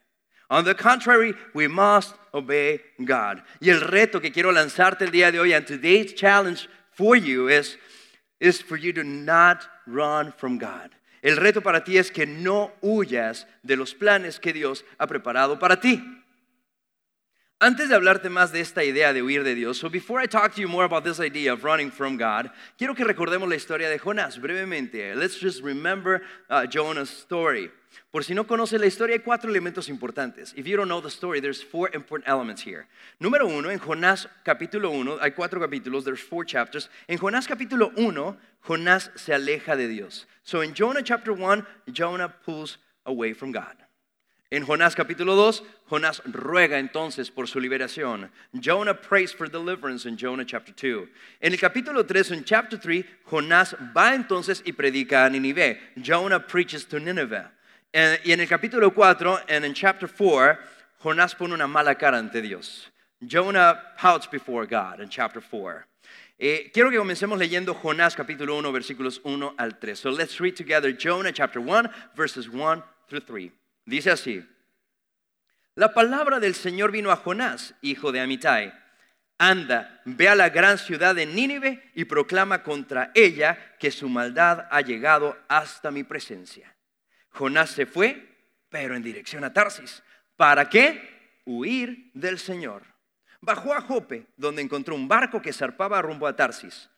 On 0.49 0.65
the 0.65 0.75
contrary, 0.75 1.33
we 1.53 1.67
must 1.67 2.13
obey 2.33 2.81
God. 3.05 3.41
Y 3.61 3.69
el 3.69 3.79
reto 3.79 4.19
que 4.19 4.31
quiero 4.31 4.51
lanzarte 4.51 5.05
el 5.05 5.11
día 5.11 5.31
de 5.31 5.39
hoy, 5.39 5.53
and 5.53 5.65
today's 5.65 6.13
challenge 6.13 6.67
for 6.91 7.15
you 7.15 7.47
is, 7.47 7.77
is 8.39 8.61
for 8.61 8.77
you 8.77 8.91
to 8.91 9.03
not 9.03 9.65
run 9.87 10.33
from 10.33 10.57
God. 10.57 10.91
El 11.23 11.37
reto 11.37 11.61
para 11.61 11.83
ti 11.83 11.97
es 11.97 12.11
que 12.11 12.25
no 12.25 12.73
huyas 12.81 13.45
de 13.63 13.77
los 13.77 13.93
planes 13.93 14.39
que 14.39 14.51
Dios 14.51 14.83
ha 14.97 15.07
preparado 15.07 15.57
para 15.57 15.79
ti. 15.79 16.03
Antes 17.63 17.89
de 17.89 17.95
hablarte 17.95 18.27
más 18.27 18.51
de 18.51 18.59
esta 18.59 18.83
idea 18.83 19.13
de 19.13 19.21
huir 19.21 19.43
de 19.43 19.53
Dios, 19.53 19.77
so 19.77 19.87
before 19.87 20.19
I 20.19 20.25
talk 20.25 20.55
to 20.55 20.61
you 20.61 20.67
more 20.67 20.83
about 20.83 21.03
this 21.03 21.19
idea 21.19 21.53
of 21.53 21.63
running 21.63 21.91
from 21.91 22.17
God, 22.17 22.49
quiero 22.75 22.95
que 22.95 23.05
recordemos 23.05 23.47
la 23.47 23.55
historia 23.55 23.87
de 23.87 23.99
Jonás 23.99 24.41
brevemente. 24.41 25.13
Let's 25.15 25.39
just 25.39 25.61
remember 25.61 26.23
uh, 26.49 26.65
Jonah's 26.65 27.11
story. 27.11 27.69
Por 28.11 28.23
si 28.23 28.33
no 28.33 28.45
conoces 28.45 28.79
la 28.79 28.87
historia, 28.87 29.13
hay 29.15 29.19
cuatro 29.19 29.51
elementos 29.51 29.89
importantes. 29.89 30.55
If 30.57 30.65
you 30.65 30.75
don't 30.75 30.87
know 30.87 31.01
the 31.01 31.11
story, 31.11 31.39
there's 31.39 31.61
four 31.61 31.91
important 31.93 32.27
elements 32.27 32.63
here. 32.63 32.87
Número 33.19 33.45
uno, 33.45 33.69
en 33.69 33.77
Jonás 33.77 34.27
capítulo 34.43 34.89
uno, 34.89 35.19
hay 35.21 35.29
cuatro 35.29 35.59
capítulos, 35.59 36.03
there's 36.03 36.19
four 36.19 36.43
chapters. 36.43 36.89
En 37.07 37.19
Jonás 37.19 37.47
capítulo 37.47 37.91
uno, 37.95 38.37
Jonás 38.67 39.11
se 39.15 39.35
aleja 39.35 39.77
de 39.77 39.87
Dios. 39.87 40.25
So 40.41 40.61
in 40.61 40.73
Jonah 40.73 41.03
chapter 41.03 41.31
one, 41.31 41.63
Jonah 41.93 42.33
pulls 42.43 42.79
away 43.05 43.33
from 43.33 43.51
God. 43.51 43.75
En 44.53 44.65
Jonás 44.65 44.95
capítulo 44.95 45.35
2, 45.35 45.63
Jonás 45.89 46.21
ruega 46.25 46.77
entonces 46.77 47.31
por 47.31 47.47
su 47.47 47.57
liberación. 47.61 48.29
Jonah 48.51 48.93
prays 48.93 49.33
for 49.33 49.49
deliverance 49.49 50.05
in 50.05 50.17
Jonah 50.17 50.43
chapter 50.43 50.73
2. 50.75 51.07
En 51.39 51.53
el 51.53 51.57
capítulo 51.57 52.05
3, 52.05 52.31
en 52.31 52.43
chapter 52.43 52.77
3, 52.77 53.05
Jonás 53.23 53.73
va 53.95 54.13
entonces 54.13 54.61
y 54.65 54.73
predica 54.73 55.23
a 55.23 55.29
Nínive. 55.29 55.79
Jonah 55.95 56.45
preaches 56.45 56.85
to 56.85 56.99
Nineveh. 56.99 57.45
y 58.25 58.33
en 58.33 58.41
el 58.41 58.47
capítulo 58.49 58.93
4, 58.93 59.39
and 59.47 59.63
in 59.63 59.73
chapter 59.73 60.09
4, 60.09 60.59
Jonás 61.01 61.33
pone 61.33 61.53
una 61.53 61.65
mala 61.65 61.95
cara 61.95 62.17
ante 62.17 62.41
Dios. 62.41 62.91
Jonah 63.25 63.81
pouts 63.97 64.27
before 64.27 64.65
God 64.65 64.99
in 64.99 65.07
chapter 65.07 65.39
4. 65.39 65.85
Eh, 66.37 66.71
quiero 66.73 66.89
que 66.89 66.97
comencemos 66.97 67.39
leyendo 67.39 67.73
Jonás 67.73 68.17
capítulo 68.17 68.57
1, 68.57 68.69
versículos 68.73 69.21
1 69.23 69.55
al 69.57 69.79
3. 69.79 69.97
So 69.97 70.09
let's 70.09 70.41
read 70.41 70.57
together 70.57 70.91
Jonah 70.91 71.31
chapter 71.31 71.61
1, 71.61 71.89
verses 72.17 72.49
1 72.49 72.83
through 73.07 73.21
3. 73.25 73.49
Dice 73.85 74.11
así, 74.11 74.45
la 75.75 75.93
palabra 75.93 76.39
del 76.39 76.53
Señor 76.53 76.91
vino 76.91 77.11
a 77.11 77.15
Jonás, 77.15 77.75
hijo 77.81 78.11
de 78.11 78.19
Amitai. 78.19 78.73
Anda, 79.37 80.01
ve 80.05 80.27
a 80.27 80.35
la 80.35 80.49
gran 80.49 80.77
ciudad 80.77 81.15
de 81.15 81.25
Nínive 81.25 81.91
y 81.95 82.05
proclama 82.05 82.61
contra 82.61 83.11
ella 83.15 83.57
que 83.79 83.89
su 83.89 84.09
maldad 84.09 84.67
ha 84.69 84.81
llegado 84.81 85.37
hasta 85.47 85.89
mi 85.89 86.03
presencia. 86.03 86.75
Jonás 87.29 87.71
se 87.71 87.85
fue, 87.85 88.27
pero 88.69 88.95
en 88.95 89.01
dirección 89.01 89.43
a 89.43 89.53
Tarsis. 89.53 90.03
¿Para 90.35 90.69
qué? 90.69 91.39
Huir 91.45 92.11
del 92.13 92.37
Señor. 92.37 92.83
Bajó 93.39 93.73
a 93.73 93.81
Jope, 93.81 94.27
donde 94.37 94.61
encontró 94.61 94.93
un 94.93 95.07
barco 95.07 95.41
que 95.41 95.53
zarpaba 95.53 96.01
rumbo 96.01 96.27
a 96.27 96.35
Tarsis. 96.35 96.89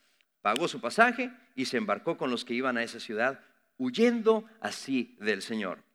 pagó 0.42 0.68
su 0.68 0.82
pasaje 0.82 1.32
y 1.56 1.66
se 1.66 1.78
embarcó 1.78 2.18
con 2.18 2.30
los 2.30 2.44
que 2.44 2.54
iban 2.54 2.78
a 2.78 2.84
esa 2.84 3.00
ciudad, 3.00 3.40
huyendo 3.78 4.44
así 4.60 5.16
del 5.22 5.42
Señor. 5.42 5.80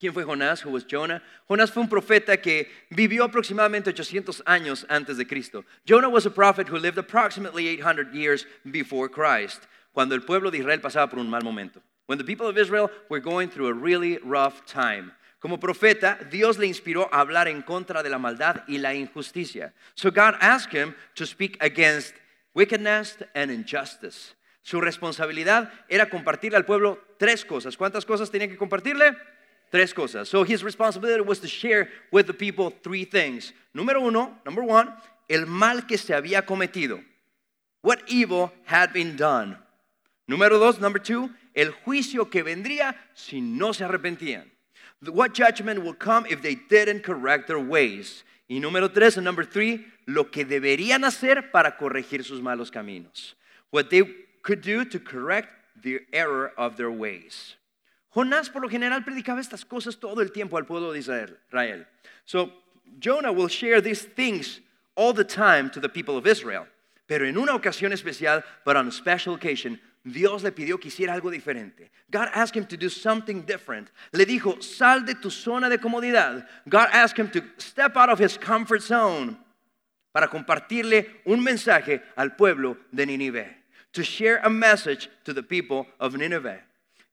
¿Quién 0.00 0.14
fue 0.14 0.24
Jonás? 0.24 0.64
Who 0.64 0.70
was 0.70 0.86
Jonah? 0.86 1.22
Jonás 1.46 1.70
fue 1.70 1.82
un 1.82 1.88
profeta 1.88 2.38
que 2.40 2.70
vivió 2.88 3.22
aproximadamente 3.22 3.90
800 3.90 4.42
años 4.46 4.86
antes 4.88 5.18
de 5.18 5.26
Cristo. 5.26 5.62
Jonah 5.84 6.08
was 6.08 6.24
a 6.24 6.30
prophet 6.30 6.70
who 6.70 6.78
lived 6.78 6.96
approximately 6.96 7.68
800 7.68 8.14
years 8.14 8.46
before 8.64 9.10
Christ, 9.10 9.66
cuando 9.92 10.14
el 10.14 10.22
pueblo 10.22 10.50
de 10.50 10.56
Israel 10.56 10.80
pasaba 10.80 11.10
por 11.10 11.18
un 11.18 11.28
mal 11.28 11.42
momento. 11.42 11.82
When 12.06 12.16
the 12.16 12.24
people 12.24 12.46
of 12.48 12.56
Israel 12.56 12.90
were 13.10 13.20
going 13.20 13.50
through 13.50 13.68
a 13.68 13.74
really 13.74 14.16
rough 14.24 14.64
time. 14.64 15.12
Como 15.38 15.58
profeta, 15.58 16.18
Dios 16.30 16.58
le 16.58 16.66
inspiró 16.66 17.10
a 17.12 17.20
hablar 17.20 17.48
en 17.48 17.60
contra 17.60 18.02
de 18.02 18.08
la 18.08 18.18
maldad 18.18 18.64
y 18.68 18.78
la 18.78 18.94
injusticia. 18.94 19.74
So 19.94 20.10
God 20.10 20.34
asked 20.40 20.72
him 20.72 20.94
to 21.16 21.26
speak 21.26 21.58
against 21.60 22.14
wickedness 22.54 23.18
and 23.34 23.50
injustice. 23.50 24.34
Su 24.62 24.80
responsabilidad 24.80 25.70
era 25.88 26.08
compartirle 26.08 26.56
al 26.56 26.64
pueblo 26.64 26.98
tres 27.18 27.44
cosas. 27.44 27.76
¿Cuántas 27.76 28.06
cosas 28.06 28.30
tenía 28.30 28.48
que 28.48 28.56
compartirle? 28.56 29.14
Tres 29.70 29.92
cosas. 29.92 30.28
So 30.28 30.42
his 30.42 30.64
responsibility 30.64 31.22
was 31.22 31.38
to 31.40 31.48
share 31.48 31.88
with 32.10 32.26
the 32.26 32.34
people 32.34 32.72
three 32.82 33.04
things. 33.04 33.52
Número 33.74 34.02
uno, 34.02 34.36
number 34.44 34.64
one, 34.64 34.92
el 35.28 35.46
mal 35.46 35.82
que 35.82 35.96
se 35.96 36.12
había 36.12 36.42
cometido. 36.44 37.02
What 37.82 38.02
evil 38.08 38.52
had 38.64 38.92
been 38.92 39.16
done. 39.16 39.56
Número 40.28 40.58
dos, 40.58 40.80
number 40.80 40.98
two, 40.98 41.30
el 41.54 41.72
juicio 41.84 42.30
que 42.30 42.42
vendría 42.42 42.94
si 43.14 43.40
no 43.40 43.72
se 43.72 43.84
arrepentían. 43.84 44.44
What 45.06 45.34
judgment 45.34 45.82
will 45.82 45.94
come 45.94 46.26
if 46.28 46.42
they 46.42 46.56
didn't 46.56 47.02
correct 47.02 47.46
their 47.46 47.58
ways. 47.58 48.24
Y 48.48 48.56
número 48.56 48.92
tres, 48.92 49.16
and 49.16 49.24
number 49.24 49.44
three, 49.44 49.86
lo 50.06 50.24
que 50.24 50.44
deberían 50.44 51.04
hacer 51.04 51.50
para 51.52 51.76
corregir 51.76 52.24
sus 52.24 52.40
malos 52.40 52.70
caminos. 52.70 53.34
What 53.70 53.88
they 53.90 54.02
could 54.42 54.60
do 54.60 54.84
to 54.84 54.98
correct 54.98 55.48
the 55.80 56.00
error 56.12 56.52
of 56.58 56.76
their 56.76 56.90
ways. 56.90 57.54
Jonás 58.14 58.50
por 58.50 58.62
lo 58.62 58.68
general 58.68 59.04
predicaba 59.04 59.40
estas 59.40 59.64
cosas 59.64 59.98
todo 59.98 60.20
el 60.20 60.32
tiempo 60.32 60.56
al 60.56 60.66
pueblo 60.66 60.92
de 60.92 60.98
Israel. 60.98 61.86
So 62.24 62.52
Jonah 62.98 63.32
will 63.32 63.48
share 63.48 63.80
these 63.80 64.02
things 64.02 64.60
all 64.96 65.12
the 65.12 65.24
time 65.24 65.70
to 65.70 65.80
the 65.80 65.88
people 65.88 66.16
of 66.16 66.26
Israel. 66.26 66.66
Pero 67.06 67.26
en 67.26 67.36
una 67.36 67.54
ocasión 67.54 67.92
especial, 67.92 68.42
but 68.64 68.76
on 68.76 68.88
a 68.88 68.92
special 68.92 69.34
occasion, 69.34 69.80
Dios 70.04 70.42
le 70.42 70.50
pidió 70.52 70.80
que 70.80 70.88
hiciera 70.88 71.12
algo 71.12 71.30
diferente. 71.30 71.90
God 72.10 72.28
asked 72.34 72.56
him 72.56 72.66
to 72.66 72.76
do 72.76 72.88
something 72.88 73.42
different. 73.42 73.90
Le 74.12 74.24
dijo, 74.24 74.62
sal 74.62 75.04
de 75.04 75.14
tu 75.14 75.30
zona 75.30 75.68
de 75.68 75.78
comodidad. 75.78 76.46
God 76.68 76.88
asked 76.92 77.18
him 77.18 77.28
to 77.30 77.42
step 77.58 77.96
out 77.96 78.08
of 78.08 78.18
his 78.18 78.38
comfort 78.38 78.82
zone 78.82 79.36
para 80.12 80.28
compartirle 80.28 81.06
un 81.26 81.44
mensaje 81.44 82.00
al 82.16 82.30
pueblo 82.30 82.76
de 82.94 83.06
Nínive. 83.06 83.46
To 83.92 84.02
share 84.02 84.38
a 84.38 84.50
message 84.50 85.08
to 85.24 85.32
the 85.32 85.42
people 85.42 85.86
of 85.98 86.16
Nineveh. 86.16 86.60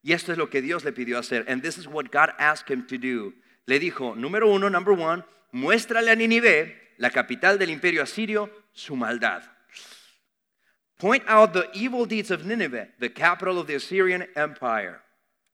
Y 0.07 0.13
esto 0.13 0.31
es 0.31 0.37
lo 0.37 0.49
que 0.49 0.61
Dios 0.61 0.85
le 0.85 0.93
pidió 0.93 1.19
hacer. 1.19 1.43
And 1.49 1.61
this 1.61 1.77
is 1.77 1.85
what 1.85 2.13
God 2.13 2.29
asked 2.39 2.73
him 2.73 2.87
to 2.87 2.97
do. 2.97 3.33
Le 3.65 3.77
dijo, 3.77 4.15
número 4.15 4.47
uno, 4.47 4.69
number 4.69 4.93
one, 4.93 5.21
muéstrale 5.51 6.09
a 6.09 6.15
Nínive, 6.15 6.77
la 6.97 7.09
capital 7.09 7.59
del 7.59 7.71
imperio 7.71 8.01
asirio, 8.01 8.49
su 8.71 8.95
maldad. 8.95 9.43
Point 10.97 11.25
out 11.27 11.51
the 11.51 11.69
evil 11.73 12.05
deeds 12.05 12.31
of 12.31 12.45
Nineveh, 12.45 12.87
the 12.99 13.09
capital 13.09 13.59
of 13.59 13.67
the 13.67 13.75
Assyrian 13.75 14.25
Empire. 14.37 15.01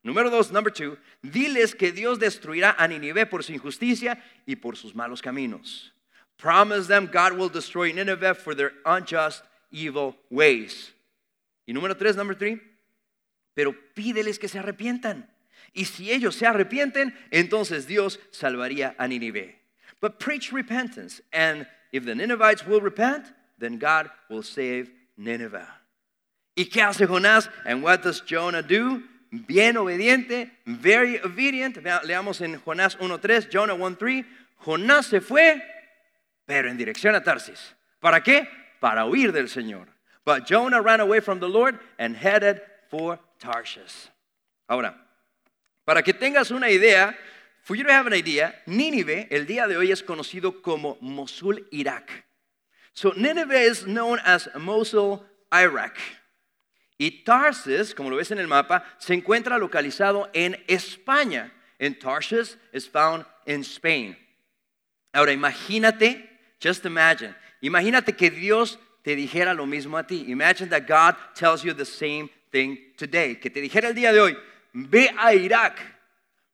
Número 0.06 0.30
dos, 0.30 0.52
number 0.52 0.72
two, 0.72 1.00
diles 1.24 1.74
que 1.74 1.92
Dios 1.92 2.20
destruirá 2.20 2.76
a 2.78 2.88
Nínive 2.88 3.28
por 3.28 3.42
su 3.42 3.54
injusticia 3.54 4.22
y 4.46 4.54
por 4.54 4.76
sus 4.76 4.94
malos 4.94 5.24
caminos. 5.24 5.92
Promise 6.38 6.86
them 6.88 7.08
God 7.08 7.34
will 7.40 7.50
destroy 7.50 7.92
Nineveh 7.92 8.36
for 8.36 8.54
their 8.54 8.74
unjust, 8.86 9.44
evil 9.72 10.16
ways. 10.30 10.94
Y 11.68 11.74
número 11.74 11.98
tres, 11.98 12.16
number 12.16 12.36
three, 12.36 12.62
pero 13.54 13.76
pídeles 13.94 14.40
que 14.40 14.48
se 14.48 14.60
arrepientan. 14.60 15.30
Y 15.74 15.86
si 15.86 16.12
ellos 16.12 16.36
se 16.36 16.46
arrepienten, 16.46 17.16
entonces 17.32 17.88
Dios 17.88 18.20
salvaría 18.32 18.96
a 18.98 19.08
Nínive. 19.08 19.60
But 20.00 20.20
preach 20.20 20.52
repentance, 20.52 21.22
and 21.32 21.66
if 21.92 22.06
the 22.06 22.14
Ninevites 22.14 22.66
will 22.68 22.82
repent, 22.82 23.26
then 23.58 23.80
God 23.80 24.10
will 24.30 24.44
save 24.44 24.92
Nineveh. 25.18 25.68
¿Y 26.56 26.66
qué 26.66 26.82
hace 26.82 27.08
Jonás? 27.08 27.50
And 27.66 27.82
what 27.82 28.04
does 28.04 28.22
Jonah 28.22 28.62
do? 28.62 29.02
Bien 29.32 29.78
obediente, 29.78 30.52
very 30.66 31.18
obedient. 31.24 31.78
Leamos 32.04 32.42
en 32.42 32.60
Jonás 32.60 32.98
1.3, 32.98 33.50
Jonah 33.50 33.74
1.3. 33.74 34.26
Jonás 34.58 35.08
se 35.08 35.22
fue, 35.22 35.64
pero 36.46 36.70
en 36.70 36.78
dirección 36.78 37.16
a 37.16 37.24
Tarsis. 37.24 37.74
¿Para 38.00 38.22
qué? 38.22 38.48
Para 38.80 39.06
huir 39.06 39.32
del 39.32 39.50
Señor. 39.50 39.88
But 40.24 40.46
Jonah 40.46 40.82
ran 40.82 41.00
away 41.00 41.20
from 41.20 41.40
the 41.40 41.50
Lord 41.50 41.80
and 41.98 42.16
headed 42.16 42.62
for 42.90 43.20
Tarshish. 43.44 44.10
Ahora, 44.70 44.96
para 45.86 46.02
que 46.02 46.14
tengas 46.14 46.50
una 46.52 46.70
idea, 46.70 47.16
for 47.64 47.76
you 47.76 47.84
to 47.84 47.92
have 47.92 48.08
an 48.08 48.14
idea, 48.14 48.56
Nínive 48.66 49.28
el 49.30 49.46
día 49.46 49.68
de 49.68 49.76
hoy 49.76 49.92
es 49.92 50.02
conocido 50.02 50.62
como 50.62 50.98
Mosul, 51.02 51.68
Irak. 51.72 52.10
So 52.94 53.12
Nineveh 53.18 53.70
is 53.70 53.86
known 53.86 54.20
as 54.24 54.48
Mosul, 54.56 55.22
Iraq. 55.52 55.98
Y 56.98 57.24
Tarsus, 57.26 57.94
como 57.94 58.10
lo 58.10 58.18
ves 58.18 58.32
en 58.32 58.40
el 58.40 58.48
mapa, 58.48 58.84
se 58.98 59.14
encuentra 59.14 59.58
localizado 59.58 60.30
en 60.34 60.56
España. 60.68 61.52
And 61.80 62.00
Tarshish 62.00 62.56
is 62.72 62.88
found 62.88 63.26
in 63.46 63.62
Spain. 63.64 64.16
Ahora 65.14 65.34
imagínate, 65.34 66.24
just 66.60 66.86
imagine, 66.86 67.36
imagínate 67.62 68.16
que 68.16 68.30
Dios 68.30 68.78
te 69.04 69.16
dijera 69.16 69.54
lo 69.54 69.66
mismo 69.66 69.98
a 69.98 70.04
ti. 70.04 70.32
Imagine 70.32 70.70
that 70.70 70.88
God 70.88 71.16
tells 71.36 71.64
you 71.64 71.74
the 71.74 71.86
same 71.86 72.30
thing 72.54 72.78
today. 72.96 73.36
Que 73.36 73.50
te 73.50 73.60
dijera 73.60 73.90
el 73.90 73.96
día 73.96 74.14
de 74.14 74.22
hoy, 74.22 74.38
ve 74.74 75.10
a 75.18 75.34
Irak, 75.34 75.82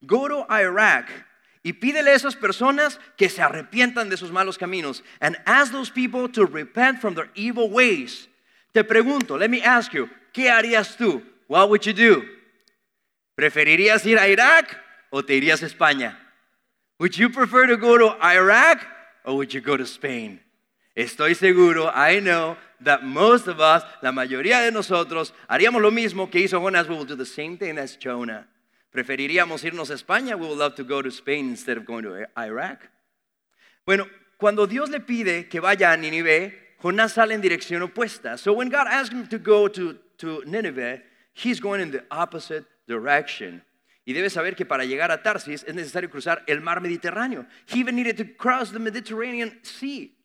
go 0.02 0.28
to 0.28 0.48
Iraq, 0.50 1.08
y 1.62 1.74
pídele 1.74 2.12
a 2.12 2.16
esas 2.16 2.36
personas 2.36 3.00
que 3.18 3.30
se 3.30 3.44
arrepientan 3.44 4.10
de 4.10 4.18
sus 4.18 4.32
malos 4.32 4.58
caminos. 4.58 5.04
And 5.20 5.38
ask 5.46 5.72
those 5.72 5.92
people 5.92 6.28
to 6.30 6.46
repent 6.46 7.00
from 7.02 7.14
their 7.14 7.30
evil 7.36 7.70
ways. 7.70 8.28
Te 8.74 8.84
pregunto, 8.84 9.38
let 9.38 9.50
me 9.50 9.62
ask 9.62 9.94
you, 9.94 10.10
¿qué 10.34 10.50
harías 10.50 10.98
tú? 10.98 11.22
What 11.48 11.70
would 11.70 11.86
you 11.86 11.94
do? 11.94 12.24
¿Preferirías 13.36 14.06
ir 14.06 14.18
a 14.18 14.28
Irak 14.28 14.80
o 15.12 15.22
te 15.22 15.34
irías 15.36 15.62
a 15.64 15.66
España? 15.66 16.18
Would 17.00 17.18
you 17.18 17.30
prefer 17.30 17.68
to 17.68 17.78
go 17.78 17.98
to 17.98 18.16
Iraq 18.22 18.86
or 19.26 19.36
would 19.36 19.54
you 19.54 19.62
go 19.62 19.76
to 19.76 19.86
Spain? 19.86 20.40
Estoy 20.96 21.36
seguro, 21.36 21.90
I 21.94 22.20
know 22.20 22.58
that 22.84 23.04
most 23.04 23.48
of 23.48 23.60
us, 23.60 23.84
la 24.02 24.12
mayoría 24.12 24.62
de 24.62 24.72
nosotros, 24.72 25.34
haríamos 25.48 25.82
lo 25.82 25.92
mismo 25.92 26.30
que 26.30 26.40
hizo 26.40 26.60
Jonás. 26.60 26.88
We 26.88 26.96
will 26.96 27.06
do 27.06 27.16
the 27.16 27.26
same 27.26 27.58
thing 27.58 27.78
as 27.78 27.98
Jonah. 27.98 28.48
Preferiríamos 28.92 29.64
irnos 29.64 29.92
a 29.92 29.94
España. 29.94 30.36
We 30.38 30.48
would 30.48 30.58
love 30.58 30.76
to 30.76 30.84
go 30.84 31.02
to 31.02 31.10
Spain 31.10 31.50
instead 31.50 31.78
of 31.78 31.86
going 31.86 32.04
to 32.04 32.26
Iraq. 32.38 32.90
Bueno, 33.86 34.08
cuando 34.38 34.66
Dios 34.66 34.90
le 34.90 35.00
pide 35.00 35.50
que 35.50 35.60
vaya 35.60 35.92
a 35.92 35.98
Nínive, 35.98 36.76
Jonás 36.82 37.14
sale 37.14 37.34
en 37.34 37.42
dirección 37.42 37.82
opuesta. 37.82 38.38
So 38.38 38.54
when 38.54 38.70
God 38.70 38.88
asks 38.88 39.14
him 39.14 39.28
to 39.28 39.38
go 39.38 39.68
to, 39.68 39.96
to 40.18 40.44
Nineveh, 40.46 41.02
he's 41.34 41.60
going 41.60 41.82
in 41.82 41.92
the 41.92 42.04
opposite 42.10 42.66
direction. 42.88 43.64
Y 44.06 44.14
debe 44.14 44.30
saber 44.30 44.56
que 44.56 44.66
para 44.66 44.86
llegar 44.86 45.12
a 45.12 45.22
Tarsis 45.22 45.64
es 45.68 45.76
necesario 45.76 46.10
cruzar 46.10 46.44
el 46.48 46.62
mar 46.62 46.82
Mediterráneo. 46.82 47.46
He 47.68 47.80
even 47.80 47.96
needed 47.96 48.18
to 48.18 48.26
cross 48.26 48.72
the 48.72 48.80
Mediterranean 48.80 49.60
Sea. 49.62 50.16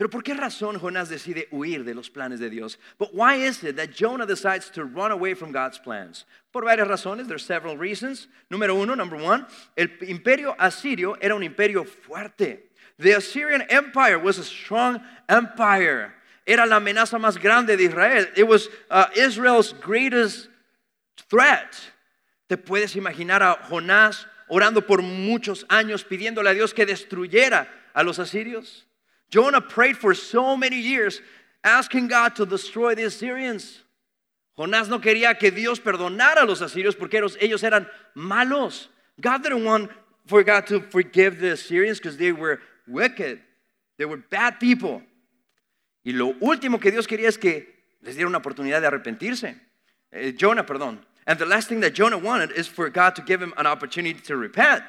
Pero 0.00 0.08
¿por 0.08 0.22
qué 0.22 0.32
razón 0.32 0.78
Jonás 0.78 1.10
decide 1.10 1.46
huir 1.50 1.84
de 1.84 1.92
los 1.92 2.08
planes 2.08 2.40
de 2.40 2.48
Dios? 2.48 2.78
But 2.98 3.10
why 3.12 3.34
is 3.34 3.62
it 3.62 3.76
that 3.76 3.90
Jonah 3.94 4.24
decides 4.24 4.70
to 4.70 4.84
run 4.84 5.12
away 5.12 5.34
from 5.34 5.52
God's 5.52 5.78
plans? 5.78 6.24
Por 6.54 6.64
varias 6.64 6.88
razones, 6.88 7.28
there's 7.28 7.44
several 7.44 7.76
reasons. 7.76 8.26
Número 8.50 8.74
uno, 8.74 8.94
number 8.94 9.20
one, 9.20 9.44
el 9.76 9.88
imperio 10.08 10.56
asirio 10.58 11.18
era 11.20 11.34
un 11.34 11.42
imperio 11.42 11.84
fuerte. 11.84 12.70
The 12.98 13.12
Assyrian 13.16 13.66
Empire 13.68 14.16
was 14.16 14.38
a 14.38 14.42
strong 14.42 15.02
empire. 15.28 16.14
Era 16.46 16.64
la 16.64 16.76
amenaza 16.80 17.18
más 17.20 17.36
grande 17.38 17.76
de 17.76 17.84
Israel. 17.84 18.26
It 18.38 18.48
was 18.48 18.70
uh, 18.90 19.08
Israel's 19.14 19.74
greatest 19.74 20.48
threat. 21.28 21.76
¿Te 22.48 22.56
puedes 22.56 22.96
imaginar 22.96 23.42
a 23.42 23.68
Jonás 23.68 24.24
orando 24.48 24.80
por 24.80 25.02
muchos 25.02 25.66
años 25.68 26.04
pidiéndole 26.04 26.48
a 26.48 26.54
Dios 26.54 26.72
que 26.72 26.86
destruyera 26.86 27.68
a 27.92 28.02
los 28.02 28.18
asirios? 28.18 28.86
Jonah 29.30 29.60
prayed 29.60 29.96
for 29.96 30.14
so 30.14 30.56
many 30.56 30.76
years 30.76 31.20
asking 31.62 32.08
God 32.08 32.36
to 32.36 32.46
destroy 32.46 32.94
the 32.94 33.04
Assyrians. 33.04 33.80
Jonás 34.58 34.88
no 34.88 34.98
quería 34.98 35.38
que 35.38 35.50
Dios 35.50 35.78
perdonara 35.80 36.42
a 36.42 36.46
los 36.46 36.60
asirios 36.60 36.98
porque 36.98 37.14
ellos 37.14 37.62
eran 37.62 37.86
malos. 38.14 38.88
God 39.20 39.42
didn't 39.42 39.64
want 39.64 39.90
for 40.26 40.42
God 40.42 40.66
to 40.66 40.80
forgive 40.80 41.40
the 41.40 41.52
Assyrians 41.52 41.98
because 41.98 42.16
they 42.16 42.32
were 42.32 42.60
wicked. 42.86 43.40
They 43.98 44.04
were 44.04 44.18
bad 44.18 44.58
people. 44.60 45.02
Y 46.04 46.12
lo 46.12 46.34
último 46.40 46.80
que 46.80 46.90
Dios 46.90 47.06
quería 47.06 47.28
es 47.28 47.36
que 47.36 47.66
les 48.02 48.16
diera 48.16 48.26
una 48.26 48.38
oportunidad 48.38 48.80
de 48.80 48.86
arrepentirse. 48.88 49.54
Eh, 50.12 50.32
Jonah, 50.32 50.64
perdón. 50.64 50.98
And 51.26 51.38
the 51.38 51.46
last 51.46 51.68
thing 51.68 51.80
that 51.80 51.94
Jonah 51.94 52.18
wanted 52.18 52.50
is 52.52 52.66
for 52.66 52.88
God 52.88 53.14
to 53.16 53.22
give 53.22 53.40
him 53.40 53.52
an 53.56 53.66
opportunity 53.66 54.18
to 54.22 54.36
repent. 54.36 54.82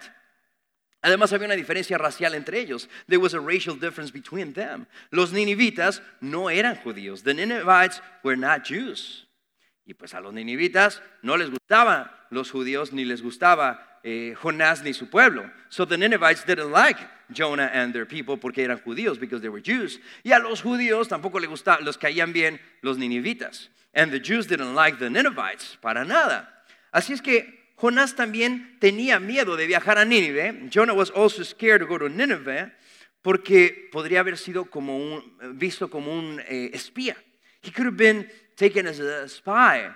Además 1.01 1.33
había 1.33 1.47
una 1.47 1.55
diferencia 1.55 1.97
racial 1.97 2.35
entre 2.35 2.59
ellos. 2.59 2.87
There 3.07 3.17
was 3.17 3.33
a 3.33 3.39
racial 3.39 3.75
difference 3.79 4.11
between 4.11 4.53
them. 4.53 4.85
Los 5.09 5.33
ninivitas 5.33 6.01
no 6.21 6.49
eran 6.49 6.75
judíos. 6.75 7.23
The 7.23 7.33
Ninevites 7.33 8.01
were 8.23 8.37
not 8.37 8.63
Jews. 8.63 9.27
Y 9.85 9.95
pues 9.95 10.13
a 10.13 10.21
los 10.21 10.31
ninivitas 10.31 11.01
no 11.23 11.37
les 11.37 11.49
gustaban 11.49 12.09
los 12.29 12.51
judíos 12.51 12.93
ni 12.93 13.03
les 13.03 13.21
gustaba 13.21 13.99
eh, 14.03 14.35
Jonás 14.35 14.83
ni 14.83 14.93
su 14.93 15.09
pueblo. 15.09 15.49
So 15.69 15.87
the 15.87 15.97
Ninevites 15.97 16.45
didn't 16.45 16.71
like 16.71 16.99
Jonah 17.33 17.71
and 17.73 17.93
their 17.93 18.05
people 18.05 18.37
porque 18.37 18.63
eran 18.63 18.79
judíos 18.79 19.19
because 19.19 19.41
they 19.41 19.49
were 19.49 19.61
Jews. 19.61 19.99
Y 20.23 20.33
a 20.33 20.39
los 20.39 20.61
judíos 20.61 21.07
tampoco 21.07 21.39
les 21.39 21.49
gustaban, 21.49 21.83
los 21.83 21.97
caían 21.97 22.31
bien 22.31 22.59
los 22.83 22.97
ninivitas. 22.97 23.69
And 23.93 24.11
the 24.11 24.19
Jews 24.19 24.47
didn't 24.47 24.75
like 24.75 24.99
the 24.99 25.09
Ninevites 25.09 25.77
para 25.81 26.05
nada. 26.05 26.47
Así 26.91 27.13
es 27.13 27.21
que 27.21 27.60
Jonás 27.81 28.15
también 28.15 28.77
tenía 28.79 29.19
miedo 29.19 29.57
de 29.57 29.65
viajar 29.65 29.97
a 29.97 30.05
Nínive. 30.05 30.69
Jonah 30.69 30.93
was 30.93 31.09
also 31.15 31.43
scared 31.43 31.81
to 31.81 31.87
go 31.87 31.97
to 31.97 32.09
Nineveh 32.09 32.71
porque 33.23 33.89
podría 33.91 34.19
haber 34.19 34.37
sido 34.37 34.65
como 34.65 35.23
visto 35.55 35.89
como 35.89 36.13
un 36.15 36.39
eh, 36.47 36.69
espía. 36.75 37.17
He 37.63 37.71
could 37.71 37.87
have 37.87 37.97
been 37.97 38.29
taken 38.55 38.85
as 38.85 38.99
a 38.99 39.27
spy 39.27 39.89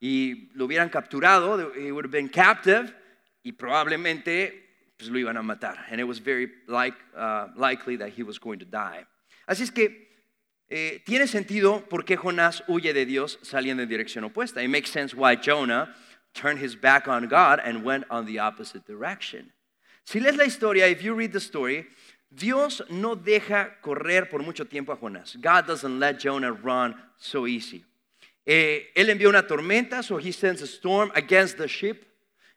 y 0.00 0.50
lo 0.54 0.64
hubieran 0.64 0.88
capturado, 0.88 1.72
he 1.76 1.92
would 1.92 2.04
have 2.04 2.10
been 2.10 2.28
captive 2.28 2.92
y 3.44 3.52
probablemente 3.52 4.68
pues, 4.96 5.08
lo 5.08 5.16
iban 5.16 5.36
a 5.36 5.42
matar. 5.42 5.86
And 5.88 6.00
it 6.00 6.08
was 6.08 6.18
very 6.18 6.50
like, 6.66 6.96
uh, 7.16 7.46
likely 7.54 7.96
that 7.98 8.08
he 8.08 8.24
was 8.24 8.40
going 8.40 8.58
to 8.58 8.66
die. 8.66 9.06
Así 9.46 9.62
es 9.62 9.70
que 9.70 10.10
eh, 10.68 11.00
tiene 11.06 11.28
sentido 11.28 11.88
por 11.88 12.04
qué 12.04 12.16
Jonás 12.16 12.64
huye 12.66 12.92
de 12.92 13.06
Dios 13.06 13.38
saliendo 13.42 13.84
en 13.84 13.88
dirección 13.88 14.24
opuesta. 14.24 14.64
It 14.64 14.68
makes 14.68 14.90
sense 14.90 15.14
why 15.14 15.36
Jonah 15.36 15.94
turned 16.34 16.58
his 16.58 16.74
back 16.74 17.08
on 17.08 17.28
God 17.28 17.60
and 17.62 17.84
went 17.84 18.04
on 18.10 18.26
the 18.26 18.38
opposite 18.38 18.86
direction. 18.86 19.52
Si 20.04 20.20
lees 20.20 20.36
la 20.36 20.44
historia, 20.44 20.86
if 20.86 21.02
you 21.02 21.14
read 21.14 21.32
the 21.32 21.40
story, 21.40 21.86
Dios 22.32 22.80
no 22.90 23.14
deja 23.14 23.70
correr 23.82 24.30
por 24.30 24.40
mucho 24.40 24.64
tiempo 24.64 24.92
a 24.92 24.96
Jonás. 24.96 25.40
God 25.40 25.66
doesn't 25.66 25.98
let 25.98 26.20
Jonah 26.20 26.52
run 26.52 26.94
so 27.18 27.46
easy. 27.46 27.84
Eh, 28.46 28.90
él 28.96 29.10
envió 29.10 29.28
una 29.28 29.46
tormenta, 29.46 30.02
so 30.02 30.16
he 30.16 30.32
sends 30.32 30.62
a 30.62 30.66
storm 30.66 31.10
against 31.14 31.58
the 31.58 31.68
ship, 31.68 32.04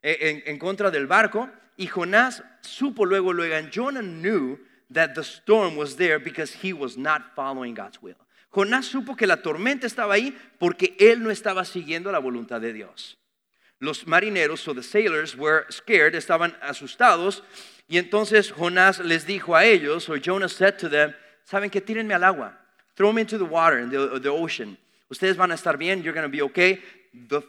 eh, 0.02 0.18
en, 0.22 0.44
en, 0.46 0.60
contra 0.60 0.90
del 0.90 1.08
barco, 1.08 1.50
y 1.78 1.88
Jonás 1.88 2.42
supo 2.62 3.06
luego, 3.06 3.34
luego, 3.34 3.56
and 3.56 3.72
Jonah 3.72 4.02
knew 4.02 4.58
that 4.90 5.14
the 5.16 5.24
storm 5.24 5.76
was 5.76 5.96
there 5.96 6.20
because 6.20 6.54
he 6.54 6.72
was 6.72 6.98
not 6.98 7.36
following 7.36 7.74
God's 7.74 8.02
will. 8.02 8.16
Jonás 8.52 8.86
supo 8.86 9.16
que 9.16 9.26
la 9.26 9.38
tormenta 9.38 9.88
estaba 9.88 10.14
ahí 10.14 10.38
porque 10.60 10.96
él 11.00 11.22
no 11.24 11.32
estaba 11.32 11.66
siguiendo 11.66 12.12
la 12.12 12.20
voluntad 12.20 12.62
de 12.62 12.74
Dios. 12.74 13.18
Los 13.84 14.06
marineros, 14.06 14.60
so 14.60 14.74
the 14.74 14.82
sailors, 14.82 15.36
were 15.36 15.66
scared, 15.70 16.16
estaban 16.16 16.56
asustados. 16.62 17.42
Y 17.90 17.98
entonces 17.98 18.50
Jonás 18.50 19.00
les 19.00 19.26
dijo 19.26 19.58
a 19.58 19.66
ellos, 19.66 20.08
or 20.08 20.18
Jonah 20.18 20.48
said 20.48 20.80
to 20.80 20.88
them, 20.88 21.14
¿saben 21.46 21.70
que 21.70 21.82
Tírenme 21.82 22.14
al 22.14 22.24
agua. 22.24 22.54
Throw 22.96 23.12
me 23.12 23.22
into 23.22 23.38
the 23.38 23.44
water, 23.44 23.80
in 23.80 23.90
the, 23.90 24.20
the 24.22 24.30
ocean. 24.30 24.78
Ustedes 25.12 25.36
van 25.36 25.52
a 25.52 25.56
estar 25.56 25.78
bien, 25.78 26.02
you're 26.02 26.14
going 26.14 26.24
to 26.24 26.30
be 26.30 26.42
okay. 26.42 26.80
The, 27.28 27.42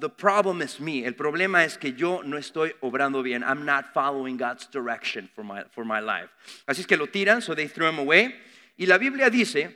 the 0.00 0.08
problem 0.08 0.62
is 0.62 0.80
me. 0.80 1.04
El 1.04 1.12
problema 1.12 1.62
es 1.62 1.76
que 1.76 1.92
yo 1.92 2.22
no 2.22 2.38
estoy 2.38 2.72
obrando 2.82 3.22
bien. 3.22 3.44
I'm 3.44 3.66
not 3.66 3.92
following 3.92 4.38
God's 4.38 4.66
direction 4.66 5.28
for 5.34 5.44
my, 5.44 5.62
for 5.72 5.84
my 5.84 6.00
life. 6.00 6.30
Así 6.66 6.80
es 6.80 6.86
que 6.86 6.96
lo 6.96 7.06
tiran, 7.06 7.42
so 7.42 7.54
they 7.54 7.68
throw 7.68 7.90
him 7.90 7.98
away. 7.98 8.34
Y 8.78 8.86
la 8.86 8.96
Biblia 8.96 9.28
dice 9.28 9.74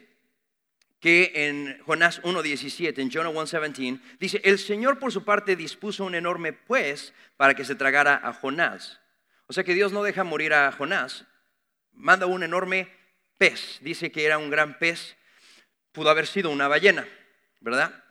que 1.00 1.32
en 1.34 1.78
Jonás 1.84 2.22
1.17, 2.22 2.98
en 2.98 3.10
Jonah 3.10 3.30
1.17, 3.30 4.00
dice, 4.18 4.40
el 4.44 4.58
Señor 4.58 4.98
por 4.98 5.10
su 5.10 5.24
parte 5.24 5.56
dispuso 5.56 6.04
un 6.04 6.14
enorme 6.14 6.52
pues 6.52 7.14
para 7.36 7.54
que 7.54 7.64
se 7.64 7.74
tragara 7.74 8.20
a 8.22 8.34
Jonás. 8.34 9.00
O 9.46 9.52
sea 9.52 9.64
que 9.64 9.74
Dios 9.74 9.92
no 9.92 10.02
deja 10.02 10.24
morir 10.24 10.52
a 10.52 10.70
Jonás, 10.70 11.24
manda 11.92 12.26
un 12.26 12.42
enorme 12.42 12.88
pez, 13.38 13.78
dice 13.80 14.12
que 14.12 14.26
era 14.26 14.36
un 14.38 14.50
gran 14.50 14.78
pez, 14.78 15.16
pudo 15.92 16.10
haber 16.10 16.26
sido 16.26 16.50
una 16.50 16.68
ballena, 16.68 17.08
¿verdad? 17.60 18.04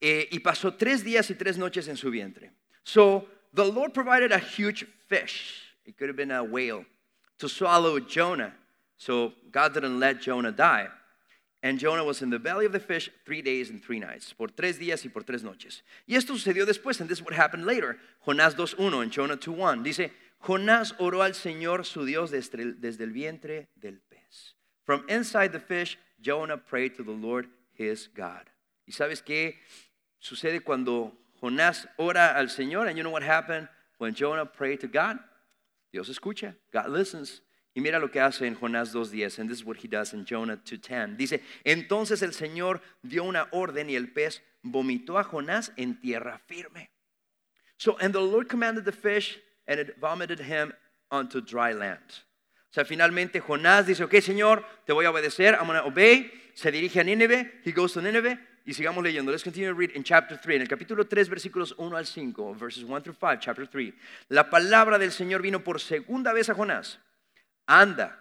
Eh, 0.00 0.28
y 0.30 0.40
pasó 0.40 0.74
tres 0.74 1.02
días 1.02 1.30
y 1.30 1.34
tres 1.34 1.56
noches 1.56 1.88
en 1.88 1.96
su 1.96 2.10
vientre. 2.10 2.52
So 2.82 3.26
the 3.54 3.64
Lord 3.64 3.94
provided 3.94 4.32
a 4.32 4.38
huge 4.38 4.86
fish, 5.08 5.74
it 5.86 5.96
could 5.96 6.10
have 6.10 6.16
been 6.16 6.30
a 6.30 6.42
whale, 6.42 6.84
to 7.38 7.48
swallow 7.48 7.98
Jonah. 7.98 8.54
So 8.98 9.32
God 9.50 9.72
didn't 9.72 9.98
let 9.98 10.20
Jonah 10.20 10.52
die. 10.52 10.88
And 11.64 11.78
Jonah 11.78 12.04
was 12.04 12.20
in 12.20 12.28
the 12.28 12.38
belly 12.38 12.66
of 12.66 12.72
the 12.72 12.78
fish 12.78 13.10
three 13.24 13.40
days 13.40 13.70
and 13.70 13.82
three 13.82 13.98
nights. 13.98 14.34
Por 14.34 14.48
tres 14.48 14.78
días 14.78 15.02
y 15.06 15.10
por 15.10 15.22
tres 15.22 15.42
noches. 15.42 15.82
Y 16.06 16.14
esto 16.14 16.34
sucedió 16.34 16.66
después, 16.66 17.00
and 17.00 17.08
this 17.08 17.20
is 17.20 17.24
what 17.24 17.32
happened 17.32 17.64
later. 17.64 17.96
Jonás 18.26 18.54
2.1 18.54 19.02
en 19.02 19.10
Jonah 19.10 19.38
2.1. 19.38 19.82
Dice, 19.82 20.12
Jonás 20.42 20.94
oró 20.98 21.22
al 21.22 21.32
Señor 21.32 21.86
su 21.86 22.04
Dios 22.04 22.30
desde, 22.30 22.74
desde 22.78 23.04
el 23.04 23.12
vientre 23.12 23.68
del 23.80 23.98
pez. 24.10 24.52
From 24.84 25.06
inside 25.08 25.52
the 25.52 25.58
fish, 25.58 25.98
Jonah 26.20 26.58
prayed 26.58 26.96
to 26.96 27.02
the 27.02 27.10
Lord 27.10 27.48
his 27.72 28.08
God. 28.14 28.50
¿Y 28.86 28.92
sabes 28.92 29.22
qué 29.22 29.54
sucede 30.20 30.60
cuando 30.62 31.16
Jonás 31.40 31.88
ora 31.96 32.36
al 32.36 32.48
Señor? 32.48 32.88
And 32.88 32.98
you 32.98 33.02
know 33.02 33.10
what 33.10 33.22
happened 33.22 33.68
when 33.96 34.12
Jonah 34.14 34.44
prayed 34.44 34.80
to 34.80 34.86
God? 34.86 35.18
Dios 35.90 36.10
escucha. 36.10 36.56
God 36.74 36.90
listens. 36.90 37.40
Y 37.74 37.80
mira 37.80 37.98
lo 37.98 38.08
que 38.08 38.20
hace 38.20 38.46
en 38.46 38.54
Jonás 38.54 38.94
2.10, 38.94 39.40
and 39.40 39.50
this 39.50 39.58
is 39.58 39.64
what 39.64 39.76
he 39.76 39.88
does 39.88 40.14
in 40.14 40.24
Jonah 40.24 40.56
2.10. 40.56 41.16
Dice, 41.16 41.42
entonces 41.64 42.22
el 42.22 42.32
Señor 42.32 42.80
dio 43.02 43.24
una 43.24 43.48
orden 43.50 43.90
y 43.90 43.96
el 43.96 44.12
pez 44.12 44.42
vomitó 44.62 45.18
a 45.18 45.24
Jonás 45.24 45.72
en 45.76 46.00
tierra 46.00 46.38
firme. 46.46 46.90
So, 47.76 47.96
and 48.00 48.14
the 48.14 48.20
Lord 48.20 48.48
commanded 48.48 48.84
the 48.84 48.92
fish 48.92 49.40
and 49.66 49.80
it 49.80 49.98
vomited 49.98 50.38
him 50.38 50.72
onto 51.10 51.40
dry 51.40 51.74
land. 51.74 52.22
O 52.70 52.74
sea, 52.74 52.84
finalmente 52.84 53.40
Jonás 53.40 53.86
dice, 53.86 54.04
ok, 54.04 54.20
Señor, 54.20 54.64
te 54.86 54.92
voy 54.92 55.04
a 55.06 55.10
obedecer, 55.10 55.54
I'm 55.54 55.66
going 55.66 55.80
to 55.80 55.86
obey. 55.86 56.30
Se 56.54 56.70
dirige 56.70 57.00
a 57.00 57.04
Nínive, 57.04 57.60
he 57.64 57.72
goes 57.72 57.92
to 57.94 58.00
Nínive, 58.00 58.38
y 58.64 58.72
sigamos 58.72 59.02
leyendo. 59.02 59.32
Let's 59.32 59.42
continue 59.42 59.68
to 59.68 59.74
read 59.74 59.90
in 59.96 60.04
chapter 60.04 60.38
3, 60.40 60.56
en 60.56 60.62
el 60.62 60.68
capítulo 60.68 61.08
3, 61.08 61.28
versículos 61.28 61.74
1 61.76 61.96
al 61.96 62.06
5, 62.06 62.54
verses 62.54 62.84
1 62.84 63.02
through 63.02 63.16
5, 63.18 63.40
chapter 63.40 63.66
3. 63.66 63.92
La 64.28 64.48
palabra 64.48 64.96
del 64.96 65.10
Señor 65.10 65.42
vino 65.42 65.64
por 65.64 65.80
segunda 65.80 66.32
vez 66.32 66.48
a 66.48 66.54
Jonás 66.54 67.00
anda, 67.66 68.20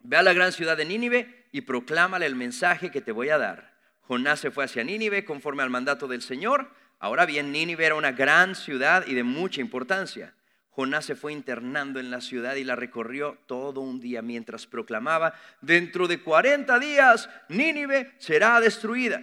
ve 0.00 0.16
a 0.16 0.22
la 0.22 0.32
gran 0.32 0.52
ciudad 0.52 0.76
de 0.76 0.84
Nínive 0.84 1.46
y 1.52 1.62
proclámale 1.62 2.26
el 2.26 2.34
mensaje 2.34 2.90
que 2.90 3.00
te 3.00 3.12
voy 3.12 3.28
a 3.28 3.38
dar. 3.38 3.72
Jonás 4.02 4.40
se 4.40 4.50
fue 4.50 4.64
hacia 4.64 4.84
Nínive 4.84 5.24
conforme 5.24 5.62
al 5.62 5.70
mandato 5.70 6.08
del 6.08 6.22
Señor. 6.22 6.70
Ahora 6.98 7.26
bien, 7.26 7.52
Nínive 7.52 7.86
era 7.86 7.94
una 7.94 8.12
gran 8.12 8.54
ciudad 8.54 9.06
y 9.06 9.14
de 9.14 9.22
mucha 9.22 9.60
importancia. 9.60 10.34
Jonás 10.70 11.04
se 11.04 11.14
fue 11.14 11.32
internando 11.32 12.00
en 12.00 12.10
la 12.10 12.20
ciudad 12.20 12.54
y 12.56 12.64
la 12.64 12.76
recorrió 12.76 13.38
todo 13.46 13.80
un 13.80 14.00
día 14.00 14.22
mientras 14.22 14.66
proclamaba, 14.66 15.34
dentro 15.60 16.08
de 16.08 16.20
40 16.20 16.78
días 16.78 17.28
Nínive 17.48 18.14
será 18.18 18.58
destruida. 18.60 19.22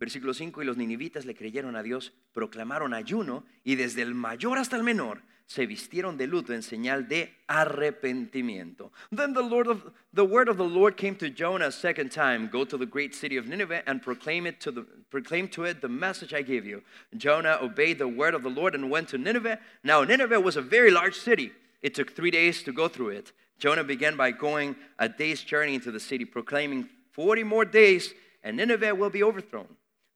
Versículo 0.00 0.34
5, 0.34 0.62
y 0.62 0.64
los 0.64 0.76
ninivitas 0.76 1.26
le 1.26 1.34
creyeron 1.34 1.76
a 1.76 1.82
Dios, 1.82 2.12
proclamaron 2.32 2.94
ayuno 2.94 3.44
y 3.62 3.76
desde 3.76 4.02
el 4.02 4.14
mayor 4.14 4.58
hasta 4.58 4.76
el 4.76 4.82
menor 4.82 5.22
se 5.52 5.66
vistieron 5.66 6.16
de 6.16 6.26
luto 6.26 6.54
en 6.54 6.62
señal 6.62 7.06
de 7.06 7.30
arrepentimiento. 7.46 8.90
Then 9.10 9.34
the, 9.34 9.42
Lord 9.42 9.66
of, 9.66 9.92
the 10.14 10.24
word 10.24 10.48
of 10.48 10.56
the 10.56 10.64
Lord 10.64 10.96
came 10.96 11.14
to 11.16 11.28
Jonah 11.28 11.66
a 11.66 11.72
second 11.72 12.10
time 12.10 12.48
Go 12.48 12.64
to 12.64 12.78
the 12.78 12.86
great 12.86 13.14
city 13.14 13.36
of 13.36 13.46
Nineveh 13.46 13.82
and 13.86 14.00
proclaim, 14.00 14.46
it 14.46 14.60
to 14.60 14.70
the, 14.70 14.86
proclaim 15.10 15.48
to 15.48 15.64
it 15.64 15.82
the 15.82 15.88
message 15.88 16.32
I 16.32 16.40
gave 16.40 16.64
you. 16.64 16.82
Jonah 17.18 17.58
obeyed 17.60 17.98
the 17.98 18.08
word 18.08 18.34
of 18.34 18.42
the 18.42 18.48
Lord 18.48 18.74
and 18.74 18.90
went 18.90 19.08
to 19.08 19.18
Nineveh. 19.18 19.58
Now, 19.84 20.02
Nineveh 20.04 20.40
was 20.40 20.56
a 20.56 20.62
very 20.62 20.90
large 20.90 21.16
city. 21.16 21.52
It 21.82 21.94
took 21.94 22.16
three 22.16 22.30
days 22.30 22.62
to 22.62 22.72
go 22.72 22.88
through 22.88 23.10
it. 23.10 23.32
Jonah 23.58 23.84
began 23.84 24.16
by 24.16 24.30
going 24.30 24.74
a 24.98 25.08
day's 25.08 25.42
journey 25.42 25.74
into 25.74 25.92
the 25.92 26.00
city, 26.00 26.24
proclaiming 26.24 26.88
40 27.10 27.44
more 27.44 27.66
days, 27.66 28.14
and 28.42 28.56
Nineveh 28.56 28.94
will 28.94 29.10
be 29.10 29.22
overthrown. 29.22 29.68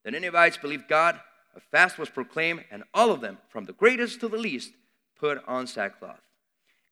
The 0.04 0.12
Ninevites 0.12 0.56
believed 0.56 0.88
God. 0.88 1.20
A 1.54 1.60
fast 1.60 1.98
was 1.98 2.08
proclaimed, 2.08 2.64
and 2.70 2.84
all 2.94 3.10
of 3.10 3.20
them, 3.20 3.36
from 3.48 3.64
the 3.64 3.72
greatest 3.74 4.20
to 4.20 4.28
the 4.28 4.36
least, 4.36 4.72
put 5.18 5.42
on 5.46 5.66
sackcloth. 5.66 6.20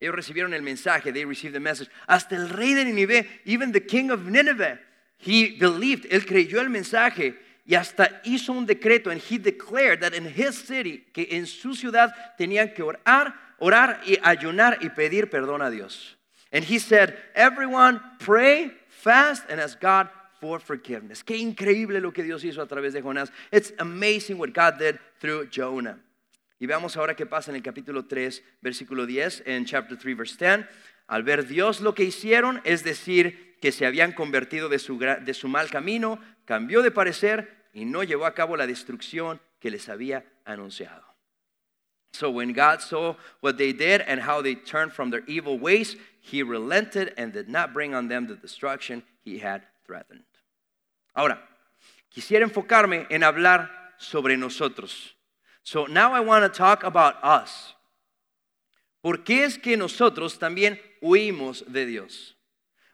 Ellos 0.00 0.14
recibieron 0.14 0.52
el 0.54 0.62
mensaje, 0.62 1.12
they 1.12 1.24
received 1.24 1.54
the 1.54 1.60
message. 1.60 1.88
Hasta 2.08 2.36
el 2.36 2.48
rey 2.48 2.74
de 2.74 2.84
Nínive, 2.84 3.26
even 3.44 3.72
the 3.72 3.80
king 3.80 4.10
of 4.10 4.26
Nineveh, 4.26 4.78
he 5.18 5.56
believed, 5.56 6.06
él 6.10 6.26
creyó 6.26 6.60
el 6.60 6.68
mensaje 6.68 7.34
y 7.66 7.74
hasta 7.74 8.20
hizo 8.24 8.52
un 8.52 8.66
decreto 8.66 9.10
and 9.10 9.20
he 9.20 9.38
declared 9.38 10.00
that 10.00 10.12
in 10.12 10.24
his 10.26 10.58
city, 10.58 11.04
que 11.12 11.26
en 11.30 11.46
su 11.46 11.74
ciudad 11.74 12.12
tenían 12.38 12.74
que 12.74 12.82
orar, 12.82 13.34
orar 13.58 14.00
y 14.04 14.18
ayunar 14.22 14.78
y 14.82 14.90
pedir 14.90 15.30
perdón 15.30 15.62
a 15.62 15.70
Dios. 15.70 16.16
And 16.52 16.64
he 16.64 16.78
said, 16.78 17.16
everyone 17.34 18.00
pray, 18.18 18.70
fast 18.88 19.44
and 19.48 19.60
ask 19.60 19.80
God 19.80 20.08
for 20.40 20.60
forgiveness. 20.60 21.22
Qué 21.22 21.36
increíble 21.38 22.00
lo 22.00 22.12
que 22.12 22.22
Dios 22.22 22.44
hizo 22.44 22.60
a 22.60 22.66
través 22.66 22.92
de 22.92 23.00
Jonás. 23.00 23.30
It's 23.50 23.72
amazing 23.78 24.38
what 24.38 24.52
God 24.52 24.78
did 24.78 24.98
through 25.18 25.46
Jonah. 25.46 25.98
Y 26.58 26.66
veamos 26.66 26.96
ahora 26.96 27.16
qué 27.16 27.26
pasa 27.26 27.50
en 27.50 27.56
el 27.56 27.62
capítulo 27.62 28.06
3, 28.06 28.42
versículo 28.60 29.06
10, 29.06 29.42
en 29.46 29.64
chapter 29.64 29.98
3, 29.98 30.16
verse 30.16 30.36
10. 30.38 30.66
Al 31.06 31.22
ver 31.22 31.46
Dios 31.46 31.80
lo 31.80 31.94
que 31.94 32.04
hicieron, 32.04 32.60
es 32.64 32.84
decir, 32.84 33.56
que 33.60 33.72
se 33.72 33.86
habían 33.86 34.12
convertido 34.12 34.68
de 34.68 34.78
su, 34.78 34.98
de 34.98 35.34
su 35.34 35.48
mal 35.48 35.70
camino, 35.70 36.20
cambió 36.44 36.82
de 36.82 36.90
parecer 36.90 37.68
y 37.72 37.84
no 37.84 38.02
llevó 38.02 38.26
a 38.26 38.34
cabo 38.34 38.56
la 38.56 38.66
destrucción 38.66 39.40
que 39.58 39.70
les 39.70 39.88
había 39.88 40.24
anunciado. 40.44 41.02
So 42.12 42.30
when 42.30 42.52
God 42.52 42.80
saw 42.80 43.16
what 43.40 43.56
they 43.56 43.72
did 43.72 44.00
and 44.06 44.20
how 44.20 44.40
they 44.40 44.54
turned 44.54 44.92
from 44.92 45.10
their 45.10 45.24
evil 45.26 45.58
ways, 45.58 45.96
he 46.20 46.44
relented 46.44 47.12
and 47.16 47.32
did 47.32 47.48
not 47.48 47.72
bring 47.72 47.92
on 47.92 48.08
them 48.08 48.28
the 48.28 48.36
destruction 48.36 49.02
he 49.24 49.40
had 49.40 49.62
threatened. 49.84 50.24
Ahora, 51.12 51.42
quisiera 52.08 52.44
enfocarme 52.44 53.06
en 53.10 53.24
hablar 53.24 53.94
sobre 53.98 54.36
nosotros. 54.36 55.13
So 55.64 55.86
now 55.86 56.12
I 56.12 56.20
want 56.20 56.44
to 56.44 56.56
talk 56.56 56.84
about 56.84 57.16
us. 57.24 57.74
¿Por 59.02 59.18
qué 59.24 59.44
es 59.44 59.56
que 59.56 59.76
nosotros 59.76 60.38
también 60.38 60.78
huimos 61.02 61.64
de 61.70 61.86
Dios? 61.86 62.34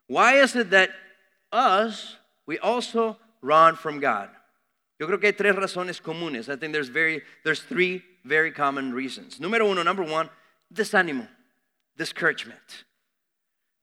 Why 0.07 0.41
is 0.41 0.57
it 0.57 0.71
that 0.71 0.91
us, 1.53 2.17
we 2.47 2.59
also 2.59 3.17
run 3.43 3.75
from 3.75 4.01
God? 4.01 4.29
Yo 4.99 5.07
creo 5.07 5.21
que 5.21 5.29
hay 5.29 5.33
tres 5.33 5.57
razones 5.57 6.01
comunes. 6.01 6.49
I 6.49 6.57
think 6.57 6.73
there's, 6.73 6.89
very, 6.89 7.23
there's 7.45 7.61
three 7.61 8.03
very 8.25 8.53
common 8.53 8.93
reasons. 8.93 9.39
Número 9.41 9.69
uno, 9.69 9.83
number 9.83 10.05
one, 10.05 10.29
desánimo, 10.73 11.27
discouragement. 11.97 12.85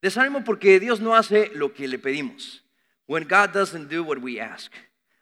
Desánimo 0.04 0.46
porque 0.46 0.80
Dios 0.80 1.02
no 1.02 1.14
hace 1.14 1.50
lo 1.56 1.70
que 1.70 1.88
le 1.88 1.98
pedimos. 1.98 2.60
When 3.06 3.24
God 3.24 3.52
doesn't 3.52 3.90
do 3.90 4.04
what 4.04 4.22
we 4.22 4.40
ask. 4.40 4.72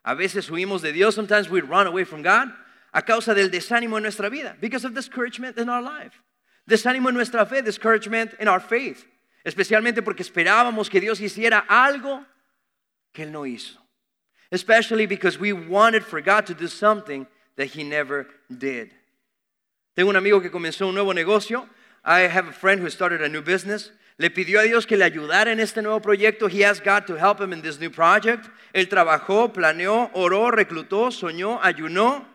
A 0.04 0.15
veces 0.15 0.49
huimos 0.49 0.82
de 0.82 0.91
Dios, 0.91 1.15
sometimes 1.15 1.49
we 1.49 1.62
run 1.62 1.88
away 1.88 2.04
from 2.04 2.21
God 2.21 2.51
a 2.95 3.01
causa 3.01 3.34
del 3.34 3.51
desánimo 3.51 3.97
en 3.97 4.03
nuestra 4.03 4.29
vida, 4.29 4.55
because 4.62 4.86
of 4.86 4.93
discouragement 4.93 5.58
in 5.58 5.67
our 5.67 5.81
life. 5.81 6.13
Desánimo 6.65 7.10
en 7.10 7.15
nuestra 7.15 7.45
fe, 7.45 7.62
discouragement 7.62 8.34
in 8.39 8.47
our 8.47 8.62
faith. 8.62 9.05
Especialmente 9.45 10.01
porque 10.01 10.23
esperábamos 10.23 10.89
que 10.89 11.01
Dios 11.01 11.19
hiciera 11.19 11.65
algo 11.67 12.25
que 13.13 13.23
Él 13.25 13.34
no 13.34 13.41
hizo. 13.41 13.77
Especially 14.49 15.05
because 15.05 15.38
we 15.38 15.51
wanted 15.51 16.05
for 16.05 16.21
God 16.21 16.45
to 16.45 16.53
do 16.53 16.69
something 16.69 17.27
that 17.58 17.65
He 17.65 17.84
never 17.84 18.27
did. 18.49 18.91
Tengo 19.93 20.10
un 20.10 20.15
amigo 20.15 20.41
que 20.41 20.49
comenzó 20.49 20.88
un 20.88 20.95
nuevo 20.95 21.12
negocio. 21.12 21.67
I 22.05 22.21
have 22.21 22.47
a 22.47 22.53
friend 22.53 22.79
who 22.79 22.89
started 22.89 23.21
a 23.21 23.27
new 23.27 23.41
business. 23.41 23.91
Le 24.17 24.29
pidió 24.29 24.62
a 24.62 24.63
Dios 24.63 24.86
que 24.86 24.95
le 24.95 25.03
ayudara 25.03 25.51
en 25.51 25.60
este 25.60 25.81
nuevo 25.81 25.99
proyecto. 25.99 26.49
He 26.49 26.63
asked 26.63 26.86
God 26.86 27.05
to 27.08 27.15
help 27.15 27.41
him 27.41 27.51
in 27.51 27.62
this 27.62 27.77
new 27.77 27.89
project. 27.89 28.49
Él 28.73 28.88
trabajó, 28.88 29.51
planeó, 29.51 30.12
oró, 30.13 30.49
reclutó, 30.49 31.12
soñó, 31.12 31.60
ayunó 31.62 32.34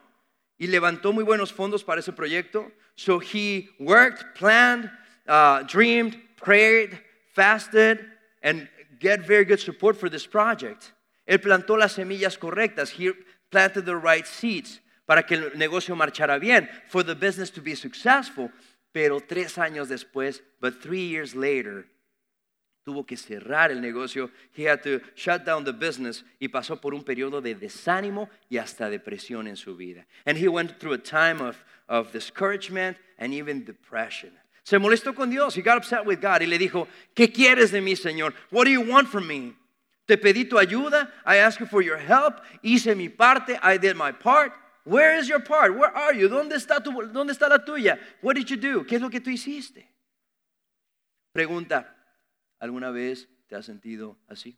y 0.61 0.67
levantó 0.67 1.11
muy 1.11 1.23
buenos 1.23 1.51
fondos 1.51 1.83
para 1.83 2.01
ese 2.01 2.13
proyecto. 2.13 2.71
So 2.93 3.19
he 3.19 3.69
worked, 3.79 4.35
planned, 4.35 4.91
uh, 5.27 5.63
dreamed, 5.63 6.15
prayed, 6.37 6.99
fasted, 7.33 7.97
and 8.43 8.69
get 8.99 9.25
very 9.25 9.43
good 9.43 9.59
support 9.59 9.97
for 9.97 10.07
this 10.07 10.27
project. 10.27 10.93
Él 11.27 11.39
plantó 11.39 11.79
las 11.79 11.93
semillas 11.93 12.37
correctas. 12.37 12.91
He 12.91 13.11
planted 13.49 13.85
the 13.85 13.95
right 13.95 14.27
seeds 14.27 14.81
para 15.07 15.23
que 15.23 15.35
el 15.35 15.57
negocio 15.57 15.95
marchara 15.95 16.39
bien, 16.39 16.69
for 16.87 17.01
the 17.01 17.15
business 17.15 17.49
to 17.49 17.61
be 17.61 17.73
successful. 17.73 18.51
Pero 18.93 19.19
tres 19.19 19.57
años 19.57 19.87
después, 19.87 20.41
but 20.59 20.79
three 20.79 21.07
years 21.07 21.33
later, 21.35 21.87
tuvo 22.83 23.05
que 23.05 23.15
cerrar 23.15 23.71
el 23.71 23.81
negocio. 23.81 24.31
He 24.55 24.67
had 24.67 24.81
to 24.83 25.01
shut 25.15 25.45
down 25.45 25.63
the 25.63 25.73
business 25.73 26.23
y 26.39 26.47
pasó 26.47 26.79
por 26.79 26.93
un 26.93 27.03
periodo 27.03 27.41
de 27.41 27.55
desánimo 27.55 28.29
y 28.49 28.57
hasta 28.57 28.89
depresión 28.89 29.47
en 29.47 29.55
su 29.55 29.75
vida. 29.75 30.05
And 30.25 30.37
he 30.37 30.47
went 30.47 30.79
through 30.79 30.93
a 30.93 30.97
time 30.97 31.41
of, 31.41 31.63
of 31.87 32.11
discouragement 32.11 32.97
and 33.17 33.33
even 33.33 33.63
depression. 33.63 34.31
Se 34.63 34.77
molestó 34.77 35.15
con 35.15 35.29
Dios. 35.29 35.55
He 35.55 35.61
got 35.61 35.77
upset 35.77 36.05
with 36.05 36.21
God 36.21 36.41
y 36.41 36.47
le 36.47 36.57
dijo, 36.57 36.87
¿qué 37.15 37.31
quieres 37.31 37.71
de 37.71 37.81
mí, 37.81 37.95
Señor? 37.95 38.33
What 38.51 38.65
do 38.65 38.71
you 38.71 38.81
want 38.81 39.07
from 39.07 39.27
me? 39.27 39.55
Te 40.07 40.17
pedí 40.17 40.49
tu 40.49 40.57
ayuda. 40.57 41.09
I 41.25 41.37
asked 41.37 41.59
you 41.59 41.65
for 41.65 41.81
your 41.81 41.97
help. 41.97 42.41
Hice 42.63 42.95
mi 42.95 43.09
parte. 43.09 43.57
I 43.61 43.77
did 43.77 43.95
my 43.95 44.11
part. 44.11 44.53
Where 44.83 45.15
is 45.17 45.27
your 45.27 45.39
part? 45.39 45.75
Where 45.75 45.95
are 45.95 46.13
you? 46.13 46.27
¿Dónde 46.27 46.55
está, 46.55 46.83
tu, 46.83 46.91
¿Dónde 46.91 47.31
está 47.33 47.47
la 47.47 47.59
tuya? 47.59 47.99
What 48.21 48.35
did 48.35 48.49
you 48.49 48.57
do? 48.57 48.83
¿Qué 48.83 48.95
es 48.95 49.01
lo 49.01 49.09
que 49.09 49.19
tú 49.19 49.29
hiciste? 49.29 49.87
Pregunta, 51.33 51.85
¿alguna 52.61 52.91
vez 52.91 53.27
te 53.47 53.55
has 53.55 53.65
sentido 53.65 54.17
así? 54.29 54.57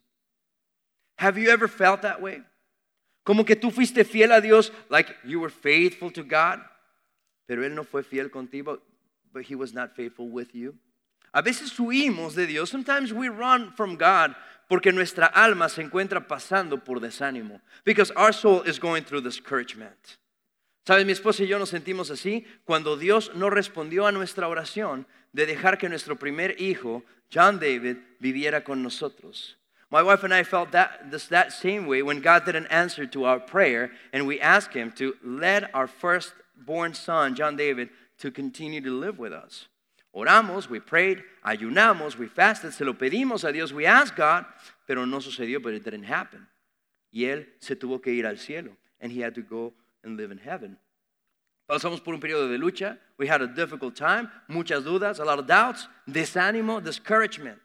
Have 1.16 1.40
you 1.40 1.50
ever 1.50 1.68
felt 1.68 2.02
that 2.02 2.20
way? 2.20 2.44
Como 3.24 3.44
que 3.44 3.56
tú 3.56 3.70
fuiste 3.70 4.04
fiel 4.04 4.32
a 4.32 4.40
Dios, 4.40 4.70
like 4.90 5.16
you 5.24 5.40
were 5.40 5.50
faithful 5.50 6.12
to 6.12 6.22
God, 6.22 6.60
pero 7.46 7.64
Él 7.64 7.74
no 7.74 7.82
fue 7.82 8.02
fiel 8.02 8.30
contigo, 8.30 8.80
but 9.32 9.44
He 9.44 9.54
was 9.54 9.72
not 9.72 9.96
faithful 9.96 10.28
with 10.28 10.54
you. 10.54 10.78
A 11.32 11.42
veces 11.42 11.76
huimos 11.80 12.34
de 12.34 12.46
Dios. 12.46 12.70
Sometimes 12.70 13.12
we 13.12 13.28
run 13.28 13.72
from 13.72 13.96
God 13.96 14.36
porque 14.68 14.92
nuestra 14.92 15.26
alma 15.26 15.68
se 15.68 15.82
encuentra 15.82 16.28
pasando 16.28 16.84
por 16.84 17.00
desánimo. 17.00 17.60
Because 17.84 18.12
our 18.12 18.32
soul 18.32 18.62
is 18.62 18.78
going 18.78 19.02
through 19.02 19.20
discouragement. 19.20 20.18
¿Sabes? 20.86 21.06
Mi 21.06 21.12
esposa 21.12 21.42
y 21.42 21.46
yo 21.46 21.58
nos 21.58 21.70
sentimos 21.70 22.10
así 22.10 22.44
cuando 22.64 22.98
Dios 22.98 23.32
no 23.34 23.48
respondió 23.48 24.06
a 24.06 24.12
nuestra 24.12 24.48
oración 24.48 25.06
de 25.32 25.46
dejar 25.46 25.78
que 25.78 25.88
nuestro 25.88 26.16
primer 26.16 26.60
hijo, 26.60 27.02
John 27.32 27.58
David, 27.58 27.96
viviera 28.20 28.62
con 28.62 28.82
nosotros. 28.82 29.56
My 29.90 30.02
wife 30.02 30.24
and 30.24 30.34
I 30.34 30.44
felt 30.44 30.72
that, 30.72 31.10
this, 31.10 31.28
that 31.28 31.52
same 31.52 31.86
way 31.86 32.02
when 32.02 32.20
God 32.20 32.44
didn't 32.44 32.66
answer 32.66 33.06
to 33.06 33.24
our 33.24 33.40
prayer 33.40 33.92
and 34.12 34.26
we 34.26 34.40
asked 34.40 34.74
Him 34.74 34.92
to 34.96 35.14
let 35.22 35.74
our 35.74 35.86
firstborn 35.86 36.92
son, 36.92 37.34
John 37.34 37.56
David, 37.56 37.88
to 38.18 38.30
continue 38.30 38.80
to 38.82 38.90
live 38.90 39.18
with 39.18 39.32
us. 39.32 39.68
Oramos, 40.14 40.68
we 40.68 40.80
prayed, 40.80 41.22
ayunamos, 41.46 42.18
we 42.18 42.26
fasted, 42.26 42.72
se 42.72 42.84
lo 42.84 42.92
pedimos 42.92 43.48
a 43.48 43.52
Dios, 43.52 43.72
we 43.72 43.86
asked 43.86 44.16
God, 44.16 44.44
pero 44.86 45.04
no 45.06 45.18
sucedió, 45.18 45.62
but 45.62 45.74
it 45.74 45.84
didn't 45.84 46.04
happen. 46.04 46.46
Y 47.12 47.22
él 47.22 47.46
se 47.58 47.74
tuvo 47.74 48.02
que 48.02 48.12
ir 48.12 48.26
al 48.26 48.36
cielo, 48.36 48.72
and 49.00 49.10
he 49.10 49.20
had 49.20 49.34
to 49.34 49.42
go 49.42 49.72
and 50.04 50.16
live 50.16 50.30
in 50.30 50.38
heaven. 50.38 50.78
Pasamos 51.68 52.02
por 52.02 52.14
un 52.14 52.20
periodo 52.20 52.48
de 52.48 52.58
lucha, 52.58 52.98
we 53.16 53.26
had 53.26 53.40
a 53.40 53.46
difficult 53.46 53.96
time, 53.96 54.30
muchas 54.48 54.84
dudas, 54.84 55.18
a 55.18 55.24
lot 55.24 55.38
of 55.38 55.46
doubts, 55.46 55.88
desánimo, 56.06 56.82
discouragement. 56.82 57.60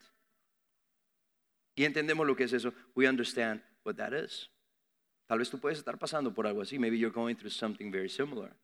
Y 1.76 1.84
entendemos 1.84 2.26
lo 2.26 2.36
que 2.36 2.46
es 2.46 2.54
eso, 2.54 2.74
we 2.96 3.08
understand 3.08 3.62
what 3.84 3.98
that 3.98 4.14
is. 4.14 4.50
Tal 5.28 5.38
vez 5.38 5.50
tú 5.50 5.60
puedes 5.60 5.78
estar 5.78 5.98
pasando 6.00 6.34
por 6.34 6.48
algo 6.48 6.62
así, 6.62 6.80
maybe 6.80 6.98
you're 6.98 7.14
going 7.14 7.36
through 7.36 7.52
something 7.52 7.92
very 7.92 8.10
similar. 8.10 8.56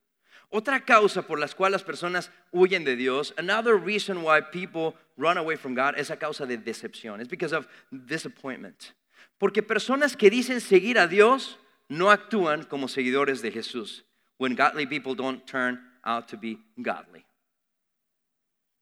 Otra 0.50 0.86
causa 0.86 1.22
por 1.24 1.40
las 1.40 1.54
cuales 1.54 1.74
las 1.74 1.84
personas 1.84 2.32
huyen 2.52 2.86
de 2.86 2.96
Dios, 2.96 3.34
another 3.38 3.76
reason 3.76 4.24
why 4.24 4.42
people 4.42 4.98
run 5.18 5.38
away 5.38 5.58
from 5.58 5.76
God 5.76 5.98
es 5.98 6.12
a 6.12 6.18
causa 6.18 6.46
de 6.46 6.58
decepción. 6.58 7.20
It's 7.20 7.30
because 7.30 7.54
of 7.54 7.68
disappointment. 7.92 8.94
Porque 9.38 9.62
personas 9.62 10.16
que 10.16 10.30
dicen 10.30 10.62
seguir 10.62 10.98
a 10.98 11.08
Dios 11.08 11.58
no 11.90 12.10
actúan 12.10 12.64
como 12.64 12.88
seguidores 12.88 13.42
de 13.42 13.52
Jesús. 13.52 14.04
When 14.38 14.56
godly 14.56 14.86
people 14.86 15.16
don't 15.16 15.46
turn 15.46 15.80
out 16.04 16.28
to 16.30 16.38
be 16.38 16.58
godly. 16.78 17.26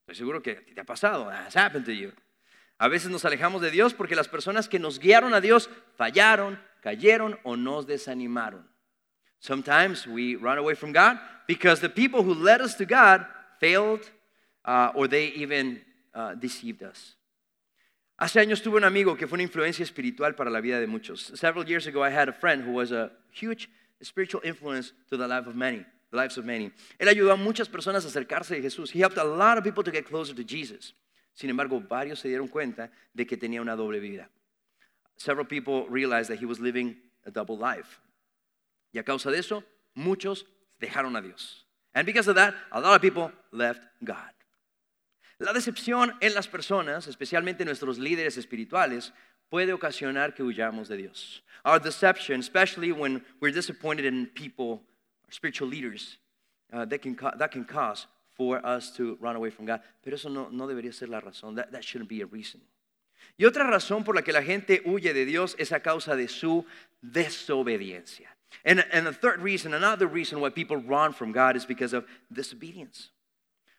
Estoy 0.08 0.16
seguro 0.16 0.42
que 0.42 0.56
te 0.56 0.82
ha 0.82 0.84
pasado. 0.84 1.30
Has 1.30 1.56
happened 1.56 1.86
to 1.86 1.94
you. 1.94 2.12
A 2.80 2.90
veces 2.90 3.10
nos 3.10 3.24
alejamos 3.24 3.62
de 3.62 3.72
Dios 3.72 3.94
porque 3.94 4.16
las 4.16 4.28
personas 4.28 4.68
que 4.68 4.80
nos 4.80 5.00
guiaron 5.00 5.34
a 5.34 5.40
Dios 5.40 5.70
fallaron, 5.98 6.60
cayeron 6.82 7.40
o 7.44 7.56
nos 7.56 7.86
desanimaron. 7.86 8.68
Sometimes 9.40 10.08
we 10.08 10.36
run 10.36 10.58
away 10.58 10.74
from 10.74 10.92
God 10.92 11.18
because 11.48 11.80
the 11.82 11.90
people 11.90 12.24
who 12.24 12.34
led 12.34 12.62
us 12.62 12.76
to 12.76 12.86
God 12.86 13.26
failed 13.60 14.10
uh, 14.66 14.92
or 14.96 15.08
they 15.08 15.28
even 15.28 15.82
uh, 16.14 16.36
deceived 16.36 16.84
us. 16.84 17.16
Hace 18.18 18.40
años 18.40 18.62
tuve 18.62 18.78
un 18.78 18.84
amigo 18.84 19.18
que 19.18 19.28
fue 19.28 19.38
una 19.38 19.44
influencia 19.44 19.84
espiritual 19.84 20.36
para 20.36 20.50
la 20.50 20.62
vida 20.62 20.80
de 20.80 20.88
muchos. 20.88 21.32
Several 21.36 21.66
years 21.66 21.88
ago, 21.88 22.06
I 22.06 22.12
had 22.12 22.30
a 22.30 22.34
friend 22.34 22.64
who 22.64 22.74
was 22.74 22.92
a 22.92 23.12
huge 23.32 23.70
spiritual 24.02 24.42
influence 24.44 24.94
to 25.10 25.18
the 25.18 25.28
life 25.28 25.48
of 25.48 25.56
many, 25.56 25.86
the 26.12 26.18
lives 26.18 26.38
of 26.38 26.46
many. 26.46 26.72
Él 27.00 27.10
ayudó 27.10 27.32
a 27.32 27.36
muchas 27.36 27.68
personas 27.68 28.06
a 28.06 28.10
acercarse 28.10 28.58
a 28.58 28.62
Jesús. 28.62 28.92
He 28.92 29.00
helped 29.00 29.18
a 29.18 29.24
lot 29.24 29.58
of 29.58 29.64
people 29.64 29.84
to 29.84 29.92
get 29.92 30.06
closer 30.06 30.36
to 30.36 30.44
Jesus. 30.44 30.94
Sin 31.34 31.50
embargo, 31.50 31.82
varios 31.82 32.20
se 32.20 32.30
dieron 32.30 32.48
cuenta 32.48 32.92
de 33.14 33.26
que 33.26 33.36
tenía 33.36 33.62
una 33.62 33.76
doble 33.76 34.00
vida. 34.00 34.30
Several 35.18 35.46
people 35.46 35.88
realized 35.90 36.30
that 36.30 36.40
he 36.40 36.46
was 36.46 36.60
living 36.60 36.96
a 37.26 37.32
double 37.32 37.58
life. 37.58 38.00
Y 38.94 39.00
a 39.00 39.04
causa 39.04 39.32
de 39.32 39.40
eso, 39.40 39.64
muchos 39.96 40.46
dejaron 40.80 41.18
a 41.18 41.22
Dios. 41.22 41.66
And 41.96 42.06
because 42.06 42.28
of 42.28 42.36
that, 42.36 42.54
a 42.72 42.80
lot 42.80 42.96
of 42.96 43.02
people 43.02 43.32
left 43.52 43.82
God. 44.04 44.33
La 45.40 45.54
decepción 45.54 46.14
en 46.22 46.34
las 46.34 46.48
personas, 46.48 47.08
especialmente 47.08 47.66
nuestros 47.66 47.98
líderes 47.98 48.38
espirituales, 48.38 49.14
puede 49.50 49.74
ocasionar 49.74 50.34
que 50.34 50.44
huyamos 50.44 50.88
de 50.88 50.98
Dios. 50.98 51.44
Our 51.66 51.80
deception, 51.80 52.40
especially 52.40 52.92
when 52.92 53.24
we're 53.40 53.54
disappointed 53.54 54.06
in 54.06 54.28
people, 54.28 54.82
our 55.26 55.32
spiritual 55.32 55.70
leaders, 55.70 56.18
uh, 56.72 56.86
that, 56.86 57.02
can 57.02 57.16
that 57.38 57.52
can 57.52 57.66
cause 57.66 58.08
for 58.36 58.66
us 58.66 58.92
to 58.98 59.18
run 59.22 59.36
away 59.36 59.50
from 59.50 59.66
God. 59.66 59.82
Pero 60.04 60.16
eso 60.16 60.30
no, 60.30 60.50
no 60.50 60.68
debería 60.68 60.94
ser 60.94 61.08
la 61.08 61.22
razón. 61.22 61.56
That, 61.56 61.72
that 61.72 61.84
shouldn't 61.84 62.10
be 62.10 62.22
a 62.22 62.26
reason. 62.26 62.62
Y 63.38 63.46
otra 63.46 63.64
razón 63.64 64.04
por 64.04 64.16
la 64.16 64.22
que 64.22 64.34
la 64.34 64.42
gente 64.42 64.82
huye 64.86 65.14
de 65.14 65.26
Dios 65.26 65.56
es 65.58 65.72
a 65.72 65.80
causa 65.80 66.16
de 66.16 66.28
su 66.28 66.66
desobediencia. 67.02 68.28
And, 68.66 68.86
and 68.92 69.08
the 69.08 69.14
third 69.14 69.42
reason, 69.42 69.74
another 69.74 70.08
reason 70.08 70.40
why 70.40 70.50
people 70.50 70.78
run 70.78 71.14
from 71.14 71.32
God 71.32 71.56
is 71.56 71.66
because 71.66 71.94
of 71.94 72.06
disobedience. 72.32 73.10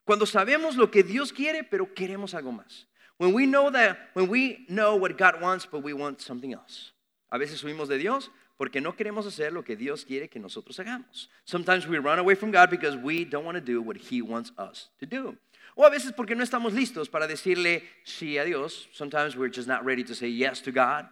Cuando 0.04 0.26
sabemos 0.26 0.76
lo 0.76 0.90
que 0.90 1.02
Dios 1.02 1.32
quiere, 1.32 1.64
pero 1.64 1.92
queremos 1.94 2.34
algo 2.34 2.52
más. 2.52 2.86
When 3.18 3.32
we 3.32 3.46
know 3.46 3.70
that, 3.70 3.96
when 4.14 4.28
we 4.28 4.66
know 4.68 4.96
what 4.96 5.16
God 5.16 5.40
wants, 5.40 5.66
but 5.66 5.82
we 5.82 5.92
want 5.92 6.20
something 6.20 6.52
else. 6.52 6.92
A 7.30 7.38
veces 7.38 7.62
huimos 7.62 7.88
de 7.88 7.98
Dios 7.98 8.30
porque 8.56 8.80
no 8.80 8.92
queremos 8.92 9.26
hacer 9.26 9.52
lo 9.52 9.62
que 9.62 9.76
Dios 9.76 10.04
quiere 10.04 10.28
que 10.28 10.40
nosotros 10.40 10.78
hagamos. 10.78 11.28
Sometimes 11.44 11.86
we 11.86 11.98
run 11.98 12.18
away 12.18 12.34
from 12.34 12.50
God 12.50 12.70
because 12.70 12.96
we 12.96 13.24
don't 13.24 13.44
want 13.44 13.56
to 13.56 13.60
do 13.60 13.80
what 13.80 13.96
He 13.96 14.22
wants 14.22 14.52
us 14.58 14.90
to 15.00 15.06
do. 15.06 15.36
O 15.76 15.84
a 15.84 15.90
veces 15.90 16.12
porque 16.14 16.36
no 16.36 16.44
estamos 16.44 16.72
listos 16.72 17.10
para 17.10 17.26
decirle 17.26 17.82
sí 18.04 18.38
a 18.38 18.44
Dios. 18.44 18.86
Sometimes 18.92 19.36
we're 19.36 19.48
just 19.48 19.66
not 19.66 19.84
ready 19.84 20.04
to 20.04 20.14
say 20.14 20.28
yes 20.28 20.60
to 20.60 20.70
God. 20.70 21.06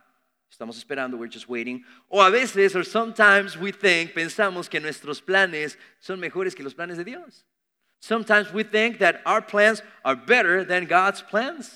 Estamos 0.52 0.76
esperando, 0.76 1.18
we're 1.18 1.26
just 1.26 1.48
waiting. 1.48 1.82
O 2.10 2.20
a 2.20 2.30
veces, 2.30 2.76
or 2.76 2.84
sometimes 2.84 3.56
we 3.56 3.72
think, 3.72 4.12
pensamos 4.12 4.68
que 4.68 4.80
nuestros 4.80 5.20
planes 5.20 5.76
son 5.98 6.20
mejores 6.20 6.54
que 6.54 6.62
los 6.62 6.74
planes 6.74 6.96
de 6.98 7.04
Dios. 7.04 7.44
Sometimes 8.02 8.52
we 8.52 8.64
think 8.64 8.98
that 8.98 9.22
our 9.24 9.40
plans 9.40 9.80
are 10.04 10.16
better 10.16 10.64
than 10.64 10.86
God's 10.86 11.22
plans. 11.22 11.70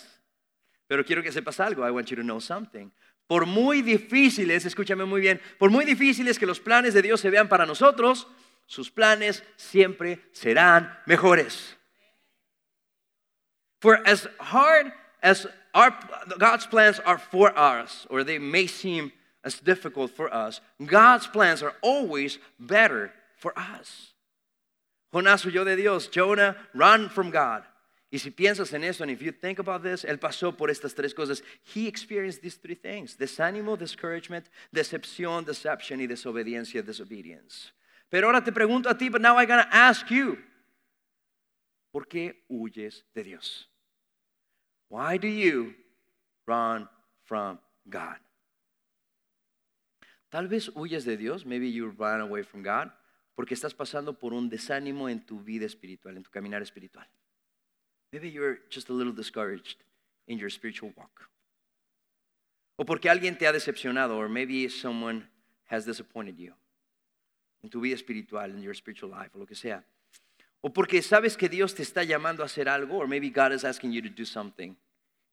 Pero 0.88 1.04
quiero 1.04 1.22
que 1.22 1.30
sepas 1.30 1.60
algo. 1.64 1.84
I 1.84 1.92
want 1.92 2.10
you 2.10 2.16
to 2.16 2.24
know 2.24 2.40
something. 2.40 2.90
Por 3.28 3.46
muy 3.46 3.80
difíciles, 3.80 4.66
escúchame 4.66 5.06
muy 5.06 5.20
bien, 5.20 5.40
por 5.56 5.70
muy 5.70 5.84
difíciles 5.84 6.36
que 6.36 6.46
los 6.46 6.58
planes 6.58 6.94
de 6.94 7.02
Dios 7.02 7.20
se 7.20 7.30
vean 7.30 7.48
para 7.48 7.64
nosotros, 7.64 8.26
sus 8.66 8.90
planes 8.90 9.44
siempre 9.56 10.18
serán 10.32 10.92
mejores. 11.06 11.76
For 13.80 14.00
as 14.04 14.26
hard 14.40 14.92
as 15.22 15.46
our, 15.74 15.96
God's 16.38 16.66
plans 16.66 16.98
are 17.06 17.18
for 17.18 17.56
us, 17.56 18.04
or 18.10 18.24
they 18.24 18.40
may 18.40 18.66
seem 18.66 19.12
as 19.44 19.60
difficult 19.60 20.10
for 20.10 20.32
us, 20.34 20.60
God's 20.84 21.28
plans 21.28 21.62
are 21.62 21.74
always 21.82 22.40
better 22.58 23.12
for 23.36 23.56
us. 23.56 24.12
Jonás 25.12 25.44
huyó 25.44 25.64
de 25.64 25.76
Dios. 25.76 26.10
Jonah 26.10 26.56
ran 26.74 27.08
from 27.08 27.30
God. 27.30 27.62
Y 28.10 28.18
si 28.18 28.30
piensas 28.30 28.72
en 28.72 28.84
eso, 28.84 29.02
and 29.02 29.10
if 29.10 29.20
you 29.20 29.32
think 29.32 29.58
about 29.58 29.82
this, 29.82 30.04
él 30.04 30.18
pasó 30.18 30.56
por 30.56 30.70
estas 30.70 30.94
tres 30.94 31.12
cosas. 31.12 31.42
He 31.74 31.88
experienced 31.88 32.40
these 32.40 32.56
three 32.56 32.76
things: 32.76 33.16
desánimo, 33.16 33.76
discouragement, 33.76 34.46
decepción, 34.72 35.44
deception, 35.44 36.00
y 36.00 36.06
desobediencia, 36.06 36.82
disobedience. 36.82 37.72
Pero 38.08 38.28
ahora 38.28 38.42
te 38.44 38.52
pregunto 38.52 38.88
a 38.88 38.96
ti, 38.96 39.08
but 39.08 39.20
now 39.20 39.36
I'm 39.36 39.48
going 39.48 39.64
ask 39.72 40.08
you, 40.10 40.38
¿por 41.92 42.06
qué 42.06 42.44
huyes 42.48 43.02
de 43.14 43.24
Dios? 43.24 43.66
Why 44.88 45.18
do 45.18 45.26
you 45.26 45.74
run 46.46 46.88
from 47.24 47.58
God? 47.90 48.18
Tal 50.30 50.46
vez 50.46 50.68
huyes 50.68 51.04
de 51.04 51.16
Dios, 51.16 51.44
maybe 51.44 51.68
you 51.68 51.88
run 51.98 52.20
away 52.20 52.42
from 52.42 52.62
God, 52.62 52.90
porque 53.36 53.54
estás 53.54 53.74
pasando 53.74 54.18
por 54.18 54.32
un 54.32 54.48
desánimo 54.48 55.08
en 55.08 55.24
tu 55.24 55.40
vida 55.40 55.66
espiritual, 55.66 56.16
en 56.16 56.22
tu 56.22 56.30
caminar 56.30 56.62
espiritual. 56.62 57.06
Maybe 58.10 58.30
you're 58.30 58.62
just 58.70 58.88
a 58.88 58.94
little 58.94 59.12
discouraged 59.12 59.84
in 60.26 60.38
your 60.38 60.50
spiritual 60.50 60.92
walk. 60.96 61.28
O 62.76 62.84
porque 62.84 63.10
alguien 63.10 63.36
te 63.36 63.46
ha 63.46 63.52
decepcionado, 63.52 64.16
or 64.16 64.28
maybe 64.28 64.68
someone 64.68 65.28
has 65.66 65.84
disappointed 65.84 66.36
you 66.36 66.54
en 67.62 67.68
tu 67.68 67.80
vida 67.80 67.94
espiritual, 67.94 68.50
in 68.50 68.62
your 68.62 68.74
spiritual 68.74 69.10
life, 69.10 69.30
o 69.34 69.38
lo 69.38 69.46
que 69.46 69.54
sea. 69.54 69.84
O 70.62 70.72
porque 70.72 71.02
sabes 71.02 71.36
que 71.36 71.48
Dios 71.48 71.74
te 71.74 71.82
está 71.82 72.04
llamando 72.04 72.42
a 72.42 72.46
hacer 72.46 72.68
algo, 72.68 72.96
or 72.96 73.06
maybe 73.06 73.28
God 73.30 73.52
is 73.52 73.64
asking 73.64 73.92
you 73.92 74.00
to 74.02 74.08
do 74.08 74.24
something. 74.24 74.76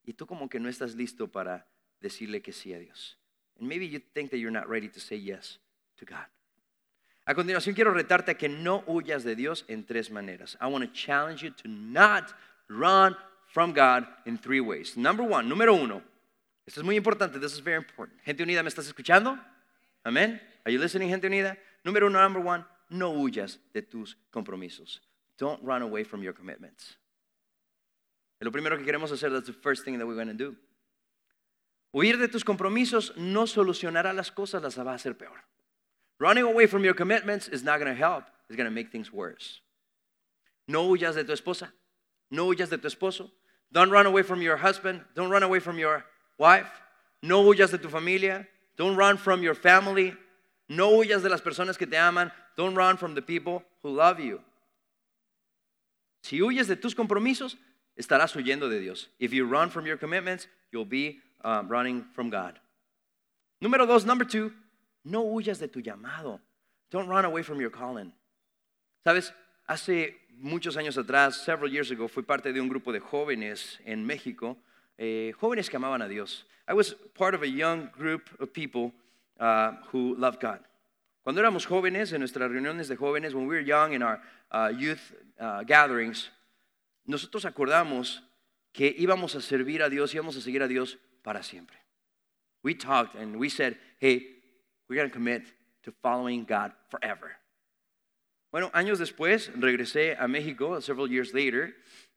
Y 0.06 0.14
tú 0.14 0.28
como 0.28 0.50
que 0.50 0.60
no 0.60 0.68
estás 0.68 0.96
listo 0.96 1.32
para 1.32 1.66
decirle 2.02 2.42
que 2.42 2.52
sí 2.52 2.74
a 2.74 2.80
Dios. 2.80 3.18
And 3.58 3.68
maybe 3.68 3.88
you 3.88 4.00
think 4.00 4.32
that 4.32 4.38
you're 4.40 4.52
not 4.52 4.68
ready 4.68 4.90
to 4.90 5.00
say 5.00 5.16
yes 5.18 5.60
to 5.98 6.06
God. 6.06 6.28
A 7.26 7.34
continuación 7.34 7.74
quiero 7.74 7.94
retarte 7.94 8.32
a 8.32 8.38
que 8.38 8.50
no 8.50 8.84
huyas 8.86 9.24
de 9.24 9.36
Dios 9.36 9.64
en 9.68 9.86
tres 9.86 10.12
maneras. 10.12 10.58
I 10.62 10.68
want 10.68 10.86
to 10.86 10.92
challenge 10.92 11.42
you 11.42 11.52
to 11.52 11.70
not 11.70 12.34
run 12.68 13.16
from 13.48 13.74
God 13.74 14.06
in 14.26 14.38
three 14.38 14.60
ways. 14.60 14.98
Number 14.98 15.26
one, 15.26 15.48
número 15.48 15.74
uno. 15.74 16.02
Esto 16.66 16.82
es 16.82 16.86
muy 16.86 16.96
importante. 16.96 17.40
This 17.40 17.54
is 17.54 17.60
very 17.60 17.78
important. 17.78 18.20
Gente 18.24 18.44
unida, 18.44 18.62
¿me 18.62 18.70
estás 18.70 18.88
escuchando? 18.88 19.40
Amén. 20.04 20.42
Are 20.66 20.72
you 20.72 20.80
listening, 20.80 21.10
gente 21.10 21.28
unida? 21.28 21.58
Número 21.86 22.08
uno, 22.08 22.22
number 22.22 22.42
one, 22.46 22.66
no 22.90 23.12
huyas 23.12 23.60
de 23.74 23.82
tus 23.82 24.18
compromisos. 24.32 25.02
Don't 25.38 25.62
run 25.64 25.82
away 25.82 26.04
from 26.04 26.22
your 26.22 26.34
commitments. 26.34 26.98
Lo 28.40 28.52
primero 28.52 28.78
que 28.78 28.86
queremos 28.86 29.12
hacer. 29.12 29.32
That's 29.32 29.48
the 29.48 29.54
first 29.54 29.86
thing 29.86 29.98
that 29.98 30.06
we're 30.06 30.16
going 30.16 30.28
to 30.28 30.34
do. 30.34 30.56
Huir 31.94 32.18
de 32.18 32.28
tus 32.28 32.44
compromisos 32.44 33.16
no 33.16 33.46
solucionará 33.48 34.14
las 34.14 34.32
cosas, 34.32 34.62
las 34.62 34.78
va 34.78 34.92
a 34.92 34.96
hacer 34.96 35.18
peor. 35.18 35.44
Running 36.20 36.44
away 36.44 36.68
from 36.68 36.84
your 36.84 36.94
commitments 36.94 37.48
is 37.48 37.64
not 37.64 37.80
going 37.80 37.92
to 37.92 37.98
help. 37.98 38.24
It's 38.48 38.56
going 38.56 38.70
to 38.70 38.72
make 38.72 38.92
things 38.92 39.12
worse. 39.12 39.62
No 40.68 40.88
huyas 40.88 41.16
de 41.16 41.24
tu 41.24 41.34
esposa. 41.34 41.70
No 42.32 42.48
huyas 42.48 42.70
de 42.70 42.78
tu 42.78 42.88
esposo. 42.88 43.30
Don't 43.72 43.90
run 43.90 44.06
away 44.06 44.22
from 44.22 44.42
your 44.42 44.58
husband. 44.58 45.02
Don't 45.16 45.30
run 45.30 45.44
away 45.44 45.60
from 45.60 45.78
your 45.78 46.06
wife. 46.38 46.70
No 47.22 47.44
huyas 47.44 47.72
de 47.72 47.78
tu 47.78 47.90
familia. 47.90 48.48
Don't 48.78 48.96
run 48.96 49.18
from 49.18 49.44
your 49.44 49.56
family. 49.56 50.16
No 50.70 50.92
huyas 50.92 51.24
de 51.24 51.30
las 51.30 51.42
personas 51.42 51.78
que 51.78 51.88
te 51.88 51.98
aman. 51.98 52.32
Don't 52.56 52.76
run 52.76 52.98
from 52.98 53.16
the 53.16 53.22
people 53.22 53.64
who 53.82 53.90
love 53.90 54.20
you. 54.20 54.42
Si 56.24 56.40
huyes 56.40 56.68
de 56.68 56.76
tus 56.76 56.94
compromisos, 56.94 57.58
estarás 58.00 58.34
huyendo 58.36 58.70
de 58.70 58.80
Dios. 58.80 59.08
If 59.20 59.34
you 59.34 59.46
run 59.46 59.70
from 59.70 59.86
your 59.86 59.98
commitments, 59.98 60.48
you'll 60.72 60.86
be 60.86 61.20
um, 61.44 61.68
running 61.68 62.06
from 62.14 62.30
God. 62.30 62.60
Número 63.62 63.88
dos, 63.88 64.06
number 64.06 64.26
two, 64.26 64.52
no 65.04 65.22
huyas 65.22 65.60
de 65.60 65.68
tu 65.68 65.82
llamado. 65.82 66.40
Don't 66.90 67.08
run 67.08 67.26
away 67.26 67.44
from 67.44 67.60
your 67.60 67.72
calling. 67.72 68.14
Sabes, 69.06 69.34
hace 69.68 70.16
muchos 70.38 70.78
años 70.78 70.98
atrás, 70.98 71.44
several 71.44 71.72
years 71.72 71.92
ago, 71.92 72.08
fui 72.08 72.24
parte 72.24 72.54
de 72.54 72.62
un 72.62 72.70
grupo 72.70 72.92
de 72.92 73.00
jóvenes 73.00 73.80
en 73.86 74.06
México, 74.06 74.58
eh, 74.98 75.34
jóvenes 75.40 75.70
que 75.70 75.78
amaban 75.78 76.02
a 76.02 76.08
Dios. 76.08 76.46
I 76.68 76.74
was 76.74 76.96
part 77.14 77.36
of 77.36 77.42
a 77.42 77.48
young 77.48 77.90
group 77.92 78.30
of 78.40 78.54
people 78.54 78.94
uh, 79.40 79.74
who 79.92 80.16
loved 80.16 80.40
God. 80.40 80.60
Cuando 81.24 81.42
éramos 81.42 81.66
jóvenes, 81.66 82.14
en 82.14 82.20
nuestras 82.20 82.50
reuniones 82.50 82.88
de 82.88 82.96
jóvenes, 82.96 83.34
when 83.34 83.48
we 83.48 83.56
were 83.56 83.62
young 83.62 83.94
in 83.94 84.04
our 84.04 84.22
uh, 84.52 84.72
youth 84.78 85.14
uh, 85.40 85.64
gatherings, 85.64 86.30
nosotros 87.06 87.46
acordamos 87.46 88.22
que 88.74 88.94
íbamos 88.98 89.36
a 89.36 89.42
servir 89.42 89.82
a 89.82 89.90
Dios, 89.90 90.14
íbamos 90.14 90.38
a 90.38 90.42
seguir 90.42 90.64
a 90.64 90.68
Dios 90.68 90.98
para 91.24 91.44
siempre. 91.44 91.78
We 92.64 92.76
talked 92.76 93.16
and 93.16 93.38
we 93.38 93.50
said, 93.50 93.78
hey, 94.00 94.26
we're 94.94 95.00
going 95.00 95.10
to 95.10 95.14
commit 95.14 95.42
to 95.82 95.92
following 96.04 96.46
God 96.46 96.72
forever. 96.90 97.32
Bueno, 98.52 98.70
años 98.76 99.00
después 99.00 99.50
regresé 99.60 100.16
a 100.20 100.28
México, 100.28 100.80
several 100.84 101.10
years 101.10 101.34
later, 101.34 101.74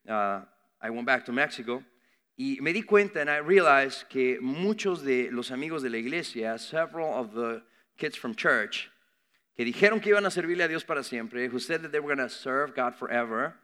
uh, 0.07 0.43
I 0.83 0.91
went 0.91 1.07
back 1.07 1.25
to 1.25 1.33
Mexico, 1.33 1.83
y 2.39 2.59
me 2.61 2.75
di 2.75 2.83
cuenta 2.83 3.23
and 3.23 3.31
I 3.31 3.39
realized 3.39 4.11
que 4.11 4.39
muchos 4.43 5.03
de 5.03 5.31
los 5.31 5.51
amigos 5.51 5.83
de 5.83 5.89
la 5.89 5.97
iglesia, 5.97 6.59
several 6.59 7.15
of 7.15 7.33
the 7.33 7.63
kids 7.97 8.15
from 8.15 8.35
church, 8.35 8.91
que 9.57 9.65
dijeron 9.65 10.03
que 10.03 10.13
iban 10.13 10.27
a 10.27 10.31
servirle 10.31 10.65
a 10.65 10.69
Dios 10.69 10.85
para 10.85 11.03
siempre, 11.03 11.49
who 11.49 11.59
said 11.59 11.81
that 11.81 11.93
they 11.93 11.99
were 11.99 12.15
going 12.15 12.29
to 12.29 12.33
serve 12.33 12.75
God 12.75 12.95
forever, 12.95 13.55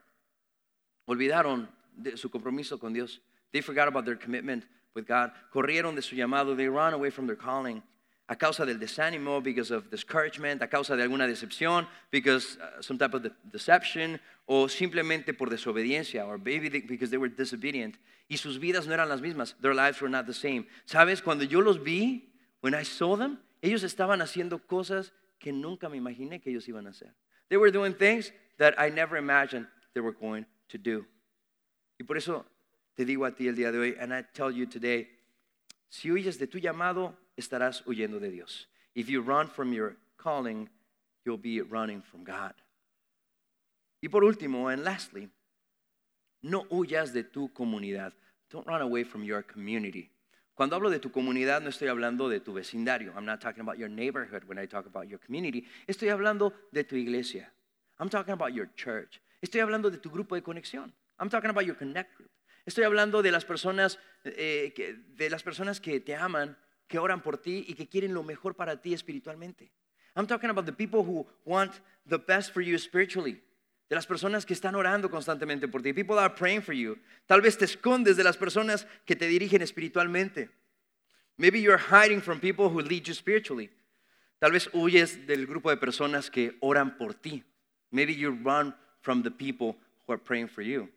olvidaron 1.07 1.68
de 2.03 2.16
su 2.16 2.31
compromiso 2.31 2.81
con 2.81 2.94
Dios. 2.94 3.20
They 3.53 3.61
forgot 3.61 3.88
about 3.88 4.07
their 4.07 4.16
commitment 4.16 4.64
with 4.94 5.07
God. 5.07 5.33
Corrieron 5.55 5.94
de 5.94 6.01
su 6.01 6.16
llamado. 6.16 6.57
They 6.57 6.68
ran 6.68 6.94
away 6.94 7.11
from 7.11 7.27
their 7.27 7.37
calling. 7.37 7.83
A 8.28 8.37
causa 8.37 8.64
del 8.64 8.78
desánimo, 8.78 9.42
because 9.42 9.70
of 9.70 9.90
discouragement, 9.90 10.62
a 10.62 10.68
causa 10.68 10.96
de 10.96 11.02
alguna 11.02 11.26
decepción, 11.26 11.87
because 12.11 12.56
uh, 12.58 12.80
some 12.80 12.96
type 12.96 13.14
of 13.14 13.22
de 13.22 13.30
deception, 13.50 14.20
o 14.46 14.68
simplemente 14.68 15.37
por 15.37 15.48
desobediencia, 15.50 16.26
or 16.26 16.38
maybe 16.38 16.68
they, 16.68 16.80
because 16.80 17.11
they 17.11 17.18
were 17.18 17.28
disobedient. 17.28 17.98
Y 18.28 18.37
sus 18.37 18.58
vidas 18.58 18.87
no 18.87 18.94
eran 18.94 19.08
las 19.08 19.20
mismas. 19.20 19.54
Their 19.61 19.74
lives 19.74 20.00
were 20.00 20.08
not 20.08 20.26
the 20.26 20.35
same. 20.35 20.66
¿Sabes? 20.87 21.20
Cuando 21.20 21.44
yo 21.44 21.61
los 21.61 21.78
vi, 21.82 22.30
when 22.61 22.74
I 22.74 22.85
saw 22.85 23.16
them, 23.16 23.38
ellos 23.61 23.82
estaban 23.82 24.22
haciendo 24.22 24.66
cosas 24.66 25.12
que 25.38 25.52
nunca 25.52 25.88
me 25.88 25.98
imaginé 25.98 26.40
que 26.40 26.50
ellos 26.50 26.66
iban 26.68 26.87
a 26.87 26.90
hacer. 26.90 27.12
They 27.48 27.56
were 27.56 27.70
doing 27.70 27.94
things 27.94 28.32
that 28.58 28.74
I 28.78 28.88
never 28.88 29.16
imagined 29.16 29.66
they 29.94 30.00
were 30.00 30.14
going 30.14 30.46
to 30.68 30.78
do. 30.78 31.04
Y 31.98 32.04
por 32.04 32.16
eso 32.16 32.46
te 32.96 33.04
digo 33.04 33.26
a 33.26 33.32
ti 33.32 33.48
el 33.48 33.56
día 33.56 33.72
de 33.72 33.78
hoy, 33.78 33.96
and 34.00 34.12
I 34.12 34.22
tell 34.32 34.50
you 34.50 34.66
today, 34.66 35.08
si 35.88 36.11
huyes 36.11 36.38
de 36.38 36.46
tu 36.46 36.58
llamado, 36.58 37.14
estarás 37.37 37.83
huyendo 37.87 38.21
de 38.21 38.31
Dios. 38.31 38.68
If 38.95 39.09
you 39.09 39.23
run 39.23 39.49
from 39.49 39.73
your 39.73 39.97
calling, 40.16 40.68
you'll 41.25 41.40
be 41.40 41.61
running 41.62 42.03
from 42.03 42.25
God. 42.25 42.55
Y 44.03 44.09
por 44.09 44.25
último, 44.25 44.68
and 44.68 44.85
lastly, 44.85 45.31
no 46.42 46.64
huyas 46.71 47.12
de 47.12 47.23
tu 47.23 47.53
comunidad. 47.53 48.12
Don't 48.51 48.66
run 48.66 48.83
away 48.83 49.05
from 49.05 49.25
your 49.25 49.42
community. 49.42 50.11
Cuando 50.55 50.77
hablo 50.77 50.90
de 50.90 50.99
tu 50.99 51.11
comunidad, 51.11 51.62
no 51.62 51.71
estoy 51.71 51.88
hablando 51.88 52.29
de 52.29 52.40
tu 52.40 52.53
vecindario. 52.53 53.14
I'm 53.16 53.25
not 53.25 53.40
talking 53.40 53.62
about 53.62 53.79
your 53.79 53.88
neighborhood 53.88 54.45
when 54.45 54.59
I 54.59 54.66
talk 54.66 54.87
about 54.87 55.09
your 55.09 55.18
community. 55.18 55.64
Estoy 55.87 56.11
hablando 56.11 56.53
de 56.73 56.85
tu 56.85 56.97
iglesia. 56.97 57.51
I'm 57.99 58.11
talking 58.11 58.33
about 58.33 58.53
your 58.53 58.68
church. 58.75 59.23
Estoy 59.40 59.61
hablando 59.61 59.90
de 59.90 59.99
tu 59.99 60.11
grupo 60.11 60.35
de 60.35 60.42
conexión. 60.42 60.92
I'm 61.18 61.31
talking 61.31 61.51
about 61.51 61.64
your 61.64 61.77
connect 61.77 62.16
group. 62.16 62.31
Estoy 62.66 62.85
hablando 62.85 63.23
de 63.23 63.31
las 63.31 63.45
personas, 63.45 63.99
eh, 64.25 64.73
de 65.16 65.31
las 65.31 65.42
personas 65.42 65.81
que 65.81 66.01
te 66.01 66.14
aman, 66.14 66.57
que 66.92 66.98
oran 66.98 67.22
por 67.22 67.38
ti 67.38 67.64
y 67.66 67.72
que 67.72 67.88
quieren 67.88 68.12
lo 68.12 68.22
mejor 68.22 68.55
para 68.55 68.76
ti 68.76 68.92
espiritualmente. 68.92 69.72
I'm 70.14 70.26
talking 70.26 70.50
about 70.50 70.66
the 70.66 70.72
people 70.74 71.02
who 71.02 71.26
want 71.46 71.72
the 72.07 72.18
best 72.18 72.52
for 72.52 72.61
you 72.61 72.78
spiritually. 72.78 73.40
De 73.88 73.96
las 73.96 74.07
personas 74.07 74.44
que 74.44 74.52
están 74.52 74.74
orando 74.74 75.09
constantemente 75.09 75.66
por 75.68 75.81
ti. 75.81 75.94
People 75.94 76.16
that 76.16 76.24
are 76.24 76.35
praying 76.35 76.61
for 76.61 76.74
you. 76.74 76.98
Tal 77.26 77.40
vez 77.40 77.57
te 77.57 77.64
escondes 77.64 78.18
de 78.18 78.22
las 78.22 78.37
personas 78.37 78.87
que 79.07 79.16
te 79.16 79.26
dirigen 79.26 79.62
espiritualmente. 79.62 80.50
Maybe 81.38 81.61
you're 81.62 81.78
hiding 81.78 82.20
from 82.20 82.40
people 82.40 82.68
who 82.68 82.83
lead 82.83 83.05
you 83.05 83.14
spiritually. 83.14 83.70
Tal 84.38 84.52
vez 84.52 84.68
huyes 84.74 85.26
del 85.26 85.46
grupo 85.46 85.70
de 85.70 85.78
personas 85.78 86.31
que 86.31 86.59
oran 86.61 86.98
por 86.98 87.14
ti. 87.14 87.42
Maybe 87.90 88.14
you 88.14 88.33
run 88.44 88.74
from 89.00 89.22
the 89.22 89.31
people 89.31 89.76
who 90.07 90.12
are 90.12 90.22
praying 90.22 90.48
for 90.48 90.61
you. 90.61 90.90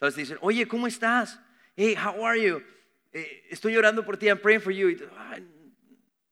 Tal 0.00 0.08
vez 0.08 0.16
dicen, 0.16 0.38
oye, 0.40 0.66
¿cómo 0.66 0.86
estás? 0.86 1.38
Hey, 1.76 1.94
how 1.94 2.24
are 2.24 2.40
you? 2.40 2.62
Eh, 3.12 3.46
estoy 3.50 3.76
orando 3.76 4.04
por 4.04 4.16
ti, 4.16 4.28
I'm 4.28 4.38
praying 4.38 4.60
for 4.60 4.72
you. 4.72 4.88
Y 4.88 4.96
tú, 4.96 5.04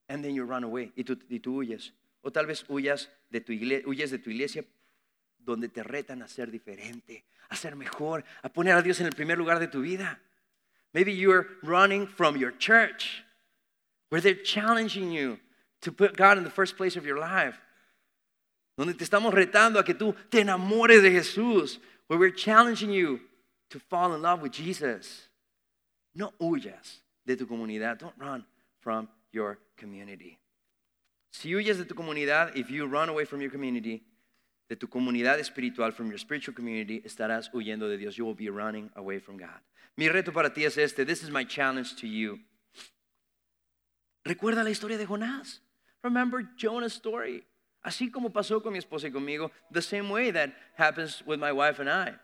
and 0.09 0.25
then 0.25 0.35
you 0.35 0.45
run 0.45 0.65
away 0.65 0.93
y 0.97 1.05
tú, 1.05 1.19
y 1.29 1.39
tú 1.39 1.57
huyes. 1.57 1.93
O 2.23 2.31
tal 2.31 2.47
vez 2.47 2.65
huyas 2.69 3.09
de 3.31 3.41
tu 3.41 3.53
iglesia, 3.53 3.87
huyes 3.87 4.11
de 4.11 4.19
tu 4.19 4.31
iglesia 4.31 4.65
donde 5.39 5.69
te 5.69 5.83
retan 5.83 6.23
a 6.23 6.29
ser 6.29 6.51
diferente, 6.51 7.25
a 7.49 7.57
ser 7.57 7.77
mejor, 7.77 8.25
a 8.43 8.49
poner 8.49 8.75
a 8.75 8.83
Dios 8.83 9.01
en 9.01 9.07
el 9.07 9.13
primer 9.13 9.39
lugar 9.39 9.59
de 9.59 9.69
tu 9.69 9.81
vida. 9.81 10.21
Maybe 10.93 11.13
you're 11.13 11.47
running 11.63 12.07
from 12.07 12.37
your 12.37 12.53
church 12.59 13.25
where 14.11 14.21
they're 14.21 14.43
challenging 14.43 15.13
you 15.13 15.39
to 15.81 15.93
put 15.93 16.17
God 16.17 16.37
in 16.37 16.45
the 16.45 16.51
first 16.51 16.77
place 16.77 16.97
of 16.97 17.07
your 17.07 17.19
life. 17.19 17.59
Donde 18.77 18.95
te 18.95 19.05
estamos 19.05 19.33
retando 19.33 19.79
a 19.79 19.85
que 19.85 19.95
tú 19.95 20.15
te 20.31 20.41
enamores 20.41 21.03
de 21.03 21.11
Jesús, 21.11 21.79
where 22.09 22.19
we're 22.19 22.35
challenging 22.35 22.91
you 22.91 23.21
to 23.71 23.79
fall 23.79 24.15
in 24.15 24.23
love 24.23 24.43
with 24.43 24.53
Jesus. 24.53 25.30
No 26.15 26.33
huyas 26.39 27.03
de 27.25 27.37
tu 27.37 27.47
comunidad. 27.47 27.99
Don't 27.99 28.17
run 28.19 28.45
from 28.81 29.09
your 29.33 29.59
community. 29.77 30.39
Si 31.33 31.51
huyes 31.51 31.79
de 31.79 31.85
tu 31.85 31.95
comunidad, 31.95 32.57
if 32.57 32.71
you 32.71 32.87
run 32.87 33.09
away 33.09 33.25
from 33.25 33.41
your 33.41 33.51
community, 33.51 34.03
de 34.69 34.77
tu 34.77 34.89
comunidad 34.89 35.39
espiritual, 35.39 35.93
from 35.93 36.09
your 36.09 36.19
spiritual 36.19 36.55
community, 36.55 37.01
estarás 37.05 37.51
huyendo 37.53 37.89
de 37.89 37.97
Dios. 37.97 38.17
You 38.17 38.25
will 38.25 38.35
be 38.35 38.51
running 38.51 38.91
away 38.97 39.19
from 39.19 39.37
God. 39.37 39.61
Mi 39.97 40.09
reto 40.09 40.33
para 40.33 40.51
ti 40.51 40.65
es 40.65 40.77
este. 40.77 41.05
This 41.05 41.23
is 41.23 41.31
my 41.31 41.45
challenge 41.45 41.97
to 41.97 42.07
you. 42.07 42.41
Recuerda 44.25 44.65
la 44.65 44.71
historia 44.71 44.99
de 44.99 45.07
Jonás. 45.07 45.61
Remember 46.03 46.43
Jonah's 46.57 46.95
story. 46.95 47.45
Así 47.83 48.11
como 48.11 48.31
pasó 48.31 48.63
con 48.63 48.73
mi 48.73 48.79
esposa 48.79 49.07
y 49.07 49.11
conmigo, 49.11 49.51
the 49.71 49.81
same 49.81 50.11
way 50.11 50.31
that 50.31 50.51
happens 50.77 51.23
with 51.27 51.39
my 51.39 51.51
wife 51.51 51.79
and 51.79 51.89
I. 51.89 52.15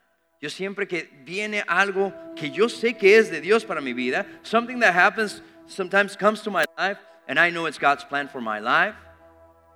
Yo 0.40 0.50
siempre 0.50 0.86
que 0.86 1.08
viene 1.24 1.64
algo 1.66 2.12
que 2.34 2.50
yo 2.50 2.68
sé 2.68 2.94
que 2.94 3.16
es 3.16 3.30
de 3.30 3.40
Dios 3.40 3.64
para 3.64 3.80
mi 3.80 3.94
vida, 3.94 4.26
something 4.42 4.80
that 4.80 4.92
happens 4.94 5.42
sometimes 5.66 6.16
comes 6.16 6.42
to 6.42 6.50
my 6.50 6.64
life 6.76 6.98
and 7.26 7.38
I 7.38 7.50
know 7.50 7.66
it's 7.66 7.78
God's 7.78 8.04
plan 8.04 8.28
for 8.28 8.40
my 8.40 8.60
life. 8.60 8.94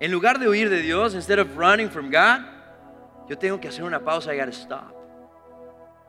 En 0.00 0.10
lugar 0.10 0.38
de 0.38 0.46
huir 0.46 0.68
de 0.68 0.82
Dios, 0.82 1.14
instead 1.14 1.38
of 1.38 1.56
running 1.56 1.88
from 1.90 2.10
God, 2.10 2.42
yo 3.28 3.36
tengo 3.36 3.60
que 3.60 3.68
hacer 3.68 3.84
una 3.84 4.00
pausa, 4.00 4.32
I 4.32 4.36
gotta 4.36 4.52
stop. 4.52 4.94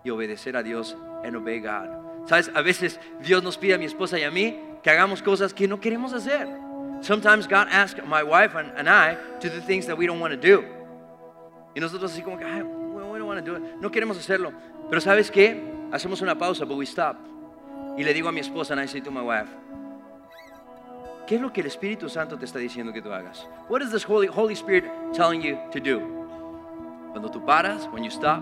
Y 0.03 0.09
obedecer 0.09 0.55
a 0.55 0.63
Dios 0.63 0.95
and 1.23 1.35
obey 1.35 1.59
God. 1.59 2.27
Sabes, 2.27 2.49
a 2.53 2.61
veces 2.61 2.99
Dios 3.21 3.43
nos 3.43 3.57
pide 3.57 3.73
a 3.75 3.77
mi 3.77 3.85
esposa 3.85 4.19
y 4.19 4.23
a 4.23 4.31
mí 4.31 4.59
que 4.83 4.89
hagamos 4.89 5.21
cosas 5.21 5.53
que 5.53 5.67
no 5.67 5.79
queremos 5.79 6.13
hacer. 6.13 6.47
Sometimes 7.01 7.47
God 7.47 7.67
asks 7.69 7.99
my 8.05 8.23
wife 8.23 8.55
and, 8.55 8.71
and 8.77 8.89
I 8.89 9.15
to 9.39 9.49
do 9.49 9.59
things 9.61 9.87
that 9.87 9.97
we 9.97 10.07
don't 10.07 10.19
want 10.19 10.33
to 10.33 10.39
do. 10.39 10.63
Y 11.75 11.79
nosotros 11.79 12.11
así 12.11 12.21
como 12.23 12.37
que, 12.37 12.45
want 13.31 13.45
to 13.45 13.51
do 13.51 13.57
it. 13.57 13.75
No 13.79 13.89
queremos 13.89 14.17
hacerlo. 14.17 14.51
Pero 14.89 15.01
¿sabes 15.01 15.31
qué? 15.31 15.59
Hacemos 15.91 16.21
una 16.21 16.37
pausa, 16.37 16.65
but 16.65 16.77
we 16.77 16.85
stop. 16.85 17.17
Y 17.97 18.03
le 18.03 18.13
digo 18.13 18.29
a 18.29 18.31
mi 18.31 18.39
esposa, 18.39 18.73
and 18.73 18.81
I 18.81 18.87
say 18.87 19.01
to 19.01 19.11
my 19.11 19.21
wife, 19.21 19.49
¿qué 21.27 21.35
es 21.35 21.41
lo 21.41 21.51
que 21.51 21.61
el 21.61 21.67
Espíritu 21.67 22.09
Santo 22.09 22.37
te 22.37 22.45
está 22.45 22.59
diciendo 22.59 22.93
que 22.93 23.01
tú 23.01 23.11
hagas? 23.11 23.47
What 23.69 23.81
is 23.81 23.91
this 23.91 24.03
Holy, 24.03 24.27
Holy 24.27 24.53
Spirit 24.53 24.85
telling 25.13 25.41
you 25.41 25.57
to 25.71 25.79
do? 25.79 25.99
Cuando 27.11 27.29
tú 27.29 27.45
paras, 27.45 27.89
when 27.91 28.03
you 28.03 28.09
stop, 28.09 28.41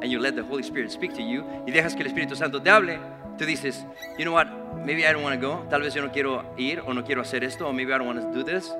and 0.00 0.10
you 0.10 0.20
let 0.20 0.34
the 0.34 0.42
Holy 0.42 0.62
Spirit 0.62 0.90
speak 0.90 1.12
to 1.14 1.22
you, 1.22 1.44
y 1.66 1.72
dejas 1.72 1.94
que 1.94 2.02
el 2.02 2.08
Espíritu 2.08 2.36
Santo 2.36 2.62
te 2.62 2.70
hable, 2.70 2.98
tú 3.36 3.44
dices, 3.44 3.84
you 4.16 4.24
know 4.24 4.32
what, 4.32 4.46
maybe 4.84 5.04
I 5.04 5.12
don't 5.12 5.24
want 5.24 5.40
to 5.40 5.44
go, 5.44 5.66
tal 5.68 5.80
vez 5.82 5.94
yo 5.94 6.02
no 6.02 6.12
quiero 6.12 6.44
ir 6.56 6.80
o 6.86 6.94
no 6.94 7.02
quiero 7.02 7.22
hacer 7.22 7.42
esto, 7.42 7.66
o 7.68 7.72
maybe 7.72 7.92
I 7.92 7.98
don't 7.98 8.06
want 8.06 8.20
to 8.20 8.32
do 8.32 8.44
this, 8.44 8.72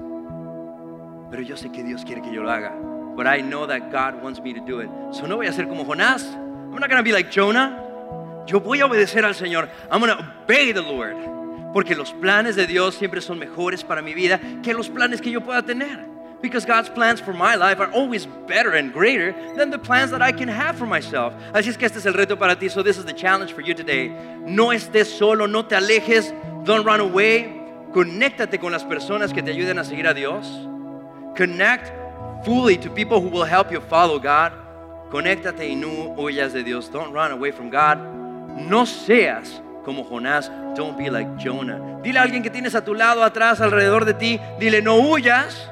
pero 1.30 1.42
yo 1.42 1.56
sé 1.56 1.72
que 1.72 1.82
Dios 1.82 2.04
quiere 2.04 2.22
que 2.22 2.32
yo 2.32 2.42
lo 2.42 2.50
haga. 2.50 2.72
But 3.16 3.26
I 3.26 3.40
know 3.40 3.66
that 3.66 3.92
God 3.92 4.22
wants 4.22 4.40
me 4.40 4.52
to 4.54 4.60
do 4.60 4.80
it. 4.80 4.88
So 5.12 5.26
no 5.26 5.36
voy 5.36 5.46
a 5.46 5.52
ser 5.52 5.66
como 5.66 5.84
Jonás. 5.84 6.24
I'm 6.24 6.80
not 6.80 6.90
going 6.90 6.98
to 6.98 7.04
be 7.04 7.12
like 7.12 7.30
Jonah. 7.30 7.80
Yo 8.46 8.60
voy 8.60 8.80
a 8.80 8.86
obedecer 8.86 9.24
al 9.24 9.34
Señor. 9.34 9.68
I'm 9.90 10.00
going 10.00 10.16
to 10.16 10.32
obey 10.44 10.72
the 10.72 10.82
Lord. 10.82 11.16
Porque 11.72 11.96
los 11.96 12.12
planes 12.12 12.56
de 12.56 12.66
Dios 12.66 12.96
siempre 12.96 13.20
son 13.20 13.38
mejores 13.38 13.84
para 13.84 14.02
mi 14.02 14.14
vida 14.14 14.40
que 14.62 14.74
los 14.74 14.88
planes 14.88 15.20
que 15.20 15.30
yo 15.30 15.40
pueda 15.40 15.62
tener. 15.62 16.04
Because 16.42 16.66
God's 16.66 16.90
plans 16.90 17.20
for 17.20 17.32
my 17.32 17.54
life 17.54 17.80
are 17.80 17.90
always 17.92 18.26
better 18.46 18.72
and 18.72 18.92
greater 18.92 19.32
than 19.56 19.70
the 19.70 19.78
plans 19.78 20.10
that 20.10 20.20
I 20.20 20.30
can 20.30 20.48
have 20.48 20.76
for 20.76 20.86
myself. 20.86 21.32
Así 21.54 21.70
es 21.70 21.78
que 21.78 21.86
este 21.86 21.98
es 21.98 22.06
el 22.06 22.12
reto 22.12 22.38
para 22.38 22.54
ti. 22.56 22.68
So 22.68 22.82
this 22.82 22.98
is 22.98 23.06
the 23.06 23.14
challenge 23.14 23.54
for 23.54 23.62
you 23.62 23.72
today. 23.72 24.08
No 24.46 24.66
estés 24.72 25.06
solo, 25.06 25.46
no 25.46 25.62
te 25.62 25.74
alejes. 25.74 26.32
Don't 26.64 26.84
run 26.84 27.00
away. 27.00 27.62
Conéctate 27.94 28.58
con 28.58 28.72
las 28.72 28.84
personas 28.84 29.32
que 29.32 29.42
te 29.42 29.52
ayuden 29.52 29.78
a 29.78 29.84
seguir 29.84 30.06
a 30.06 30.12
Dios. 30.12 30.46
Connect 31.36 32.03
fully 32.44 32.76
to 32.78 32.90
people 32.90 33.20
who 33.20 33.28
will 33.28 33.44
help 33.44 33.72
you 33.72 33.80
follow 33.80 34.18
God. 34.18 34.52
Conéctate 35.10 35.68
y 35.68 35.74
no 35.74 36.14
huyas 36.16 36.52
de 36.52 36.62
Dios. 36.62 36.90
Don't 36.90 37.12
run 37.12 37.32
away 37.32 37.52
from 37.52 37.70
God. 37.70 37.98
No 38.56 38.84
seas 38.84 39.60
como 39.84 40.04
Jonás. 40.04 40.50
Don't 40.74 40.96
be 40.96 41.10
like 41.10 41.28
Jonah. 41.36 42.00
Dile 42.02 42.18
a 42.18 42.22
alguien 42.22 42.42
que 42.42 42.50
tienes 42.50 42.74
a 42.74 42.84
tu 42.84 42.94
lado, 42.94 43.22
atrás, 43.22 43.60
alrededor 43.60 44.04
de 44.04 44.14
ti. 44.14 44.40
Dile, 44.58 44.82
no 44.82 44.96
huyas 44.96 45.70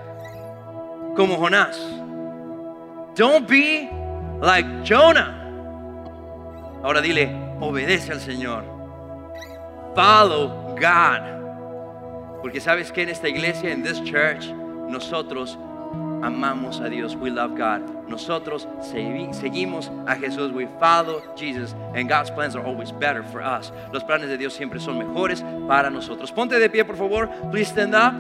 como 1.17 1.37
Jonás. 1.37 1.77
Don't 3.17 3.49
be 3.49 3.91
like 4.41 4.67
Jonah. 4.85 5.39
Ahora 6.83 7.01
dile, 7.01 7.31
obedece 7.61 8.13
al 8.13 8.21
Señor. 8.21 8.65
Follow 9.95 10.75
God. 10.77 12.41
Porque 12.41 12.61
sabes 12.61 12.91
que 12.91 13.03
en 13.03 13.09
esta 13.09 13.29
iglesia, 13.29 13.71
en 13.71 13.83
this 13.83 14.03
church, 14.03 14.47
nosotros 14.89 15.59
amamos 16.23 16.81
a 16.81 16.89
Dios. 16.89 17.17
We 17.17 17.31
love 17.31 17.57
God. 17.57 18.09
Nosotros 18.09 18.69
seguimos 18.81 19.91
a 20.07 20.15
Jesús. 20.17 20.53
We 20.53 20.67
follow 20.79 21.23
Jesus. 21.37 21.75
And 21.95 22.09
God's 22.09 22.31
plans 22.31 22.55
are 22.55 22.65
always 22.65 22.93
better 22.93 23.23
for 23.23 23.43
us. 23.43 23.73
Los 23.93 24.05
planes 24.05 24.29
de 24.29 24.39
Dios 24.39 24.55
siempre 24.55 24.81
son 24.81 24.99
mejores 24.99 25.43
para 25.67 25.91
nosotros. 25.91 26.31
Ponte 26.33 26.59
de 26.59 26.69
pie, 26.71 26.85
por 26.85 26.97
favor. 26.97 27.29
Please 27.51 27.69
stand 27.69 27.95
up. 27.95 28.15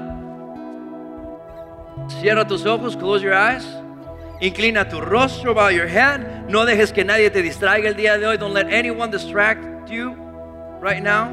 Cierra 2.21 2.47
tus 2.47 2.67
ojos. 2.67 2.97
Close 2.97 3.23
your 3.23 3.35
eyes. 3.35 3.65
Inclina 4.41 4.89
tu 4.89 5.01
rostro, 5.01 5.55
bow 5.55 5.71
your 5.71 5.87
head. 5.87 6.49
No 6.49 6.67
dejes 6.67 6.93
que 6.93 7.05
nadie 7.05 7.31
te 7.31 7.43
distraiga 7.43 7.89
el 7.89 7.95
día 7.95 8.19
de 8.19 8.27
hoy. 8.27 8.37
Don't 8.37 8.53
let 8.53 8.67
anyone 8.73 9.11
distract 9.11 9.89
you 9.89 10.15
right 10.81 11.03
now. 11.03 11.31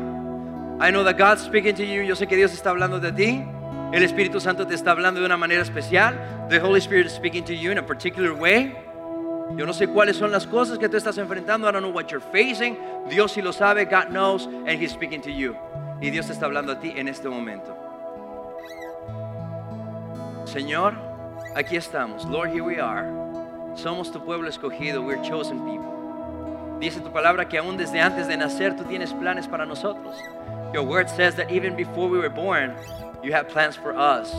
I 0.80 0.92
know 0.92 1.04
that 1.04 1.18
God's 1.18 1.42
speaking 1.42 1.76
to 1.76 1.84
you. 1.84 2.04
Yo 2.04 2.16
sé 2.16 2.28
que 2.28 2.38
Dios 2.38 2.54
está 2.54 2.70
hablando 2.70 3.00
de 3.00 3.12
ti. 3.12 3.59
El 3.92 4.04
Espíritu 4.04 4.40
Santo 4.40 4.68
te 4.68 4.76
está 4.76 4.92
hablando 4.92 5.20
de 5.20 5.26
una 5.26 5.38
manera 5.38 5.64
especial. 5.64 6.48
The 6.50 6.60
Holy 6.60 6.80
Spirit 6.80 7.08
is 7.08 7.14
speaking 7.14 7.44
to 7.46 7.54
you 7.54 7.72
in 7.72 7.80
a 7.80 7.86
particular 7.86 8.34
way. 8.34 8.76
Yo 9.56 9.66
no 9.66 9.74
sé 9.74 9.88
cuáles 9.88 10.16
son 10.16 10.32
las 10.32 10.46
cosas 10.46 10.78
que 10.78 10.88
tú 10.88 10.96
estás 10.96 11.18
enfrentando. 11.18 11.68
I 11.68 11.72
don't 11.72 11.82
know 11.82 11.92
what 11.92 12.12
you're 12.12 12.24
facing. 12.32 12.78
Dios 13.10 13.32
sí 13.32 13.42
lo 13.42 13.52
sabe. 13.52 13.86
God 13.86 14.10
knows 14.10 14.46
and 14.46 14.80
He's 14.80 14.92
speaking 14.92 15.22
to 15.22 15.32
you. 15.32 15.56
Y 16.02 16.12
Dios 16.12 16.28
te 16.28 16.34
está 16.34 16.46
hablando 16.46 16.74
a 16.74 16.80
ti 16.80 16.94
en 16.96 17.08
este 17.08 17.28
momento. 17.28 17.76
Señor, 20.46 20.94
aquí 21.56 21.76
estamos. 21.76 22.26
Lord, 22.26 22.52
here 22.52 22.64
we 22.64 22.80
are. 22.80 23.08
Somos 23.76 24.12
tu 24.12 24.20
pueblo 24.24 24.50
escogido. 24.50 25.04
We're 25.04 25.22
chosen 25.24 25.60
people. 25.66 26.80
Dice 26.80 27.02
tu 27.02 27.12
palabra 27.12 27.50
que 27.50 27.58
aún 27.58 27.76
desde 27.76 28.00
antes 28.02 28.28
de 28.28 28.38
nacer 28.38 28.76
tú 28.76 28.84
tienes 28.84 29.14
planes 29.14 29.48
para 29.48 29.66
nosotros. 29.66 30.16
Your 30.74 30.84
word 30.84 31.10
says 31.10 31.36
that 31.36 31.50
even 31.50 31.76
before 31.76 32.08
we 32.08 32.20
were 32.20 32.30
born, 32.30 32.76
you 33.24 33.32
have 33.34 33.50
plans 33.50 33.76
for 33.76 33.98
us. 33.98 34.32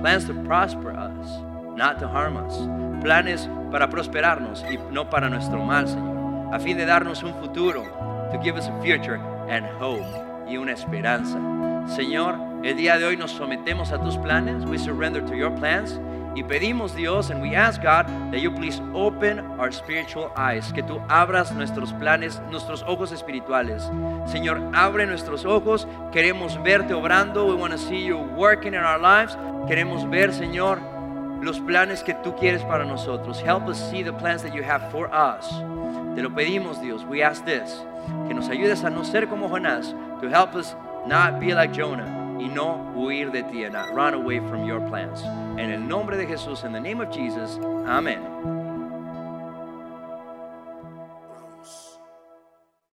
Plans 0.00 0.24
to 0.26 0.34
prosper 0.44 0.92
us, 0.92 1.28
not 1.76 1.98
to 2.00 2.08
harm 2.08 2.36
us. 2.36 2.56
Planes 3.04 3.46
para 3.70 3.88
prosperarnos 3.88 4.64
y 4.64 4.78
no 4.90 5.04
para 5.04 5.28
nuestro 5.28 5.64
mal, 5.64 5.86
Señor. 5.86 6.54
A 6.54 6.58
fin 6.58 6.78
de 6.78 6.86
darnos 6.86 7.22
un 7.22 7.34
futuro. 7.34 7.84
To 8.32 8.40
give 8.42 8.56
us 8.56 8.66
a 8.66 8.82
future 8.82 9.16
and 9.48 9.66
hope 9.78 10.04
y 10.48 10.56
una 10.56 10.72
esperanza. 10.72 11.38
Señor, 11.94 12.64
el 12.64 12.76
día 12.76 12.98
de 12.98 13.04
hoy 13.04 13.16
nos 13.16 13.32
sometemos 13.32 13.92
a 13.92 14.02
tus 14.02 14.16
planes. 14.16 14.64
We 14.64 14.78
surrender 14.78 15.20
to 15.26 15.36
your 15.36 15.50
plans. 15.50 15.98
Y 16.34 16.42
pedimos 16.42 16.94
Dios, 16.94 17.30
and 17.30 17.42
we 17.42 17.56
ask 17.56 17.82
God 17.82 18.06
that 18.30 18.40
you 18.40 18.50
please 18.50 18.80
open 18.94 19.40
our 19.58 19.72
spiritual 19.72 20.30
eyes, 20.36 20.72
que 20.72 20.82
tú 20.82 21.00
abras 21.08 21.52
nuestros 21.52 21.92
planes, 21.94 22.40
nuestros 22.50 22.84
ojos 22.86 23.12
espirituales. 23.12 23.90
Señor, 24.26 24.60
abre 24.74 25.06
nuestros 25.06 25.44
ojos, 25.44 25.88
queremos 26.12 26.62
verte 26.62 26.94
obrando, 26.94 27.46
we 27.46 27.54
want 27.54 27.72
to 27.72 27.78
see 27.78 28.04
you 28.04 28.18
working 28.36 28.74
in 28.74 28.80
our 28.80 29.00
lives. 29.00 29.36
Queremos 29.66 30.08
ver, 30.08 30.32
Señor, 30.32 30.78
los 31.42 31.58
planes 31.60 32.02
que 32.02 32.14
tú 32.14 32.36
quieres 32.36 32.62
para 32.62 32.84
nosotros. 32.84 33.40
Help 33.40 33.66
us 33.66 33.78
see 33.90 34.02
the 34.02 34.12
plans 34.12 34.42
that 34.42 34.54
you 34.54 34.62
have 34.62 34.90
for 34.90 35.08
us. 35.12 35.48
Te 36.14 36.22
lo 36.22 36.30
pedimos, 36.30 36.80
Dios. 36.80 37.04
We 37.04 37.22
ask 37.22 37.44
this, 37.44 37.82
que 38.28 38.34
nos 38.34 38.48
ayudes 38.48 38.84
a 38.84 38.90
no 38.90 39.02
ser 39.02 39.26
como 39.26 39.48
Jonás, 39.48 39.94
to 40.20 40.28
help 40.28 40.54
us 40.54 40.74
not 41.06 41.40
be 41.40 41.54
like 41.54 41.72
Jonah. 41.72 42.27
Y 42.38 42.48
no 42.48 42.92
huir 42.94 43.30
de 43.30 43.42
ti 43.44 43.64
and 43.64 43.74
not 43.74 43.92
run 43.94 44.14
away 44.14 44.40
from 44.40 44.64
your 44.64 44.80
plans. 44.88 45.22
En 45.58 45.70
el 45.70 45.80
nombre 45.80 46.16
de 46.16 46.26
Jesús, 46.26 46.64
in 46.64 46.72
the 46.72 46.80
name 46.80 47.00
of 47.00 47.10
Jesus, 47.10 47.58
amén. 47.86 48.57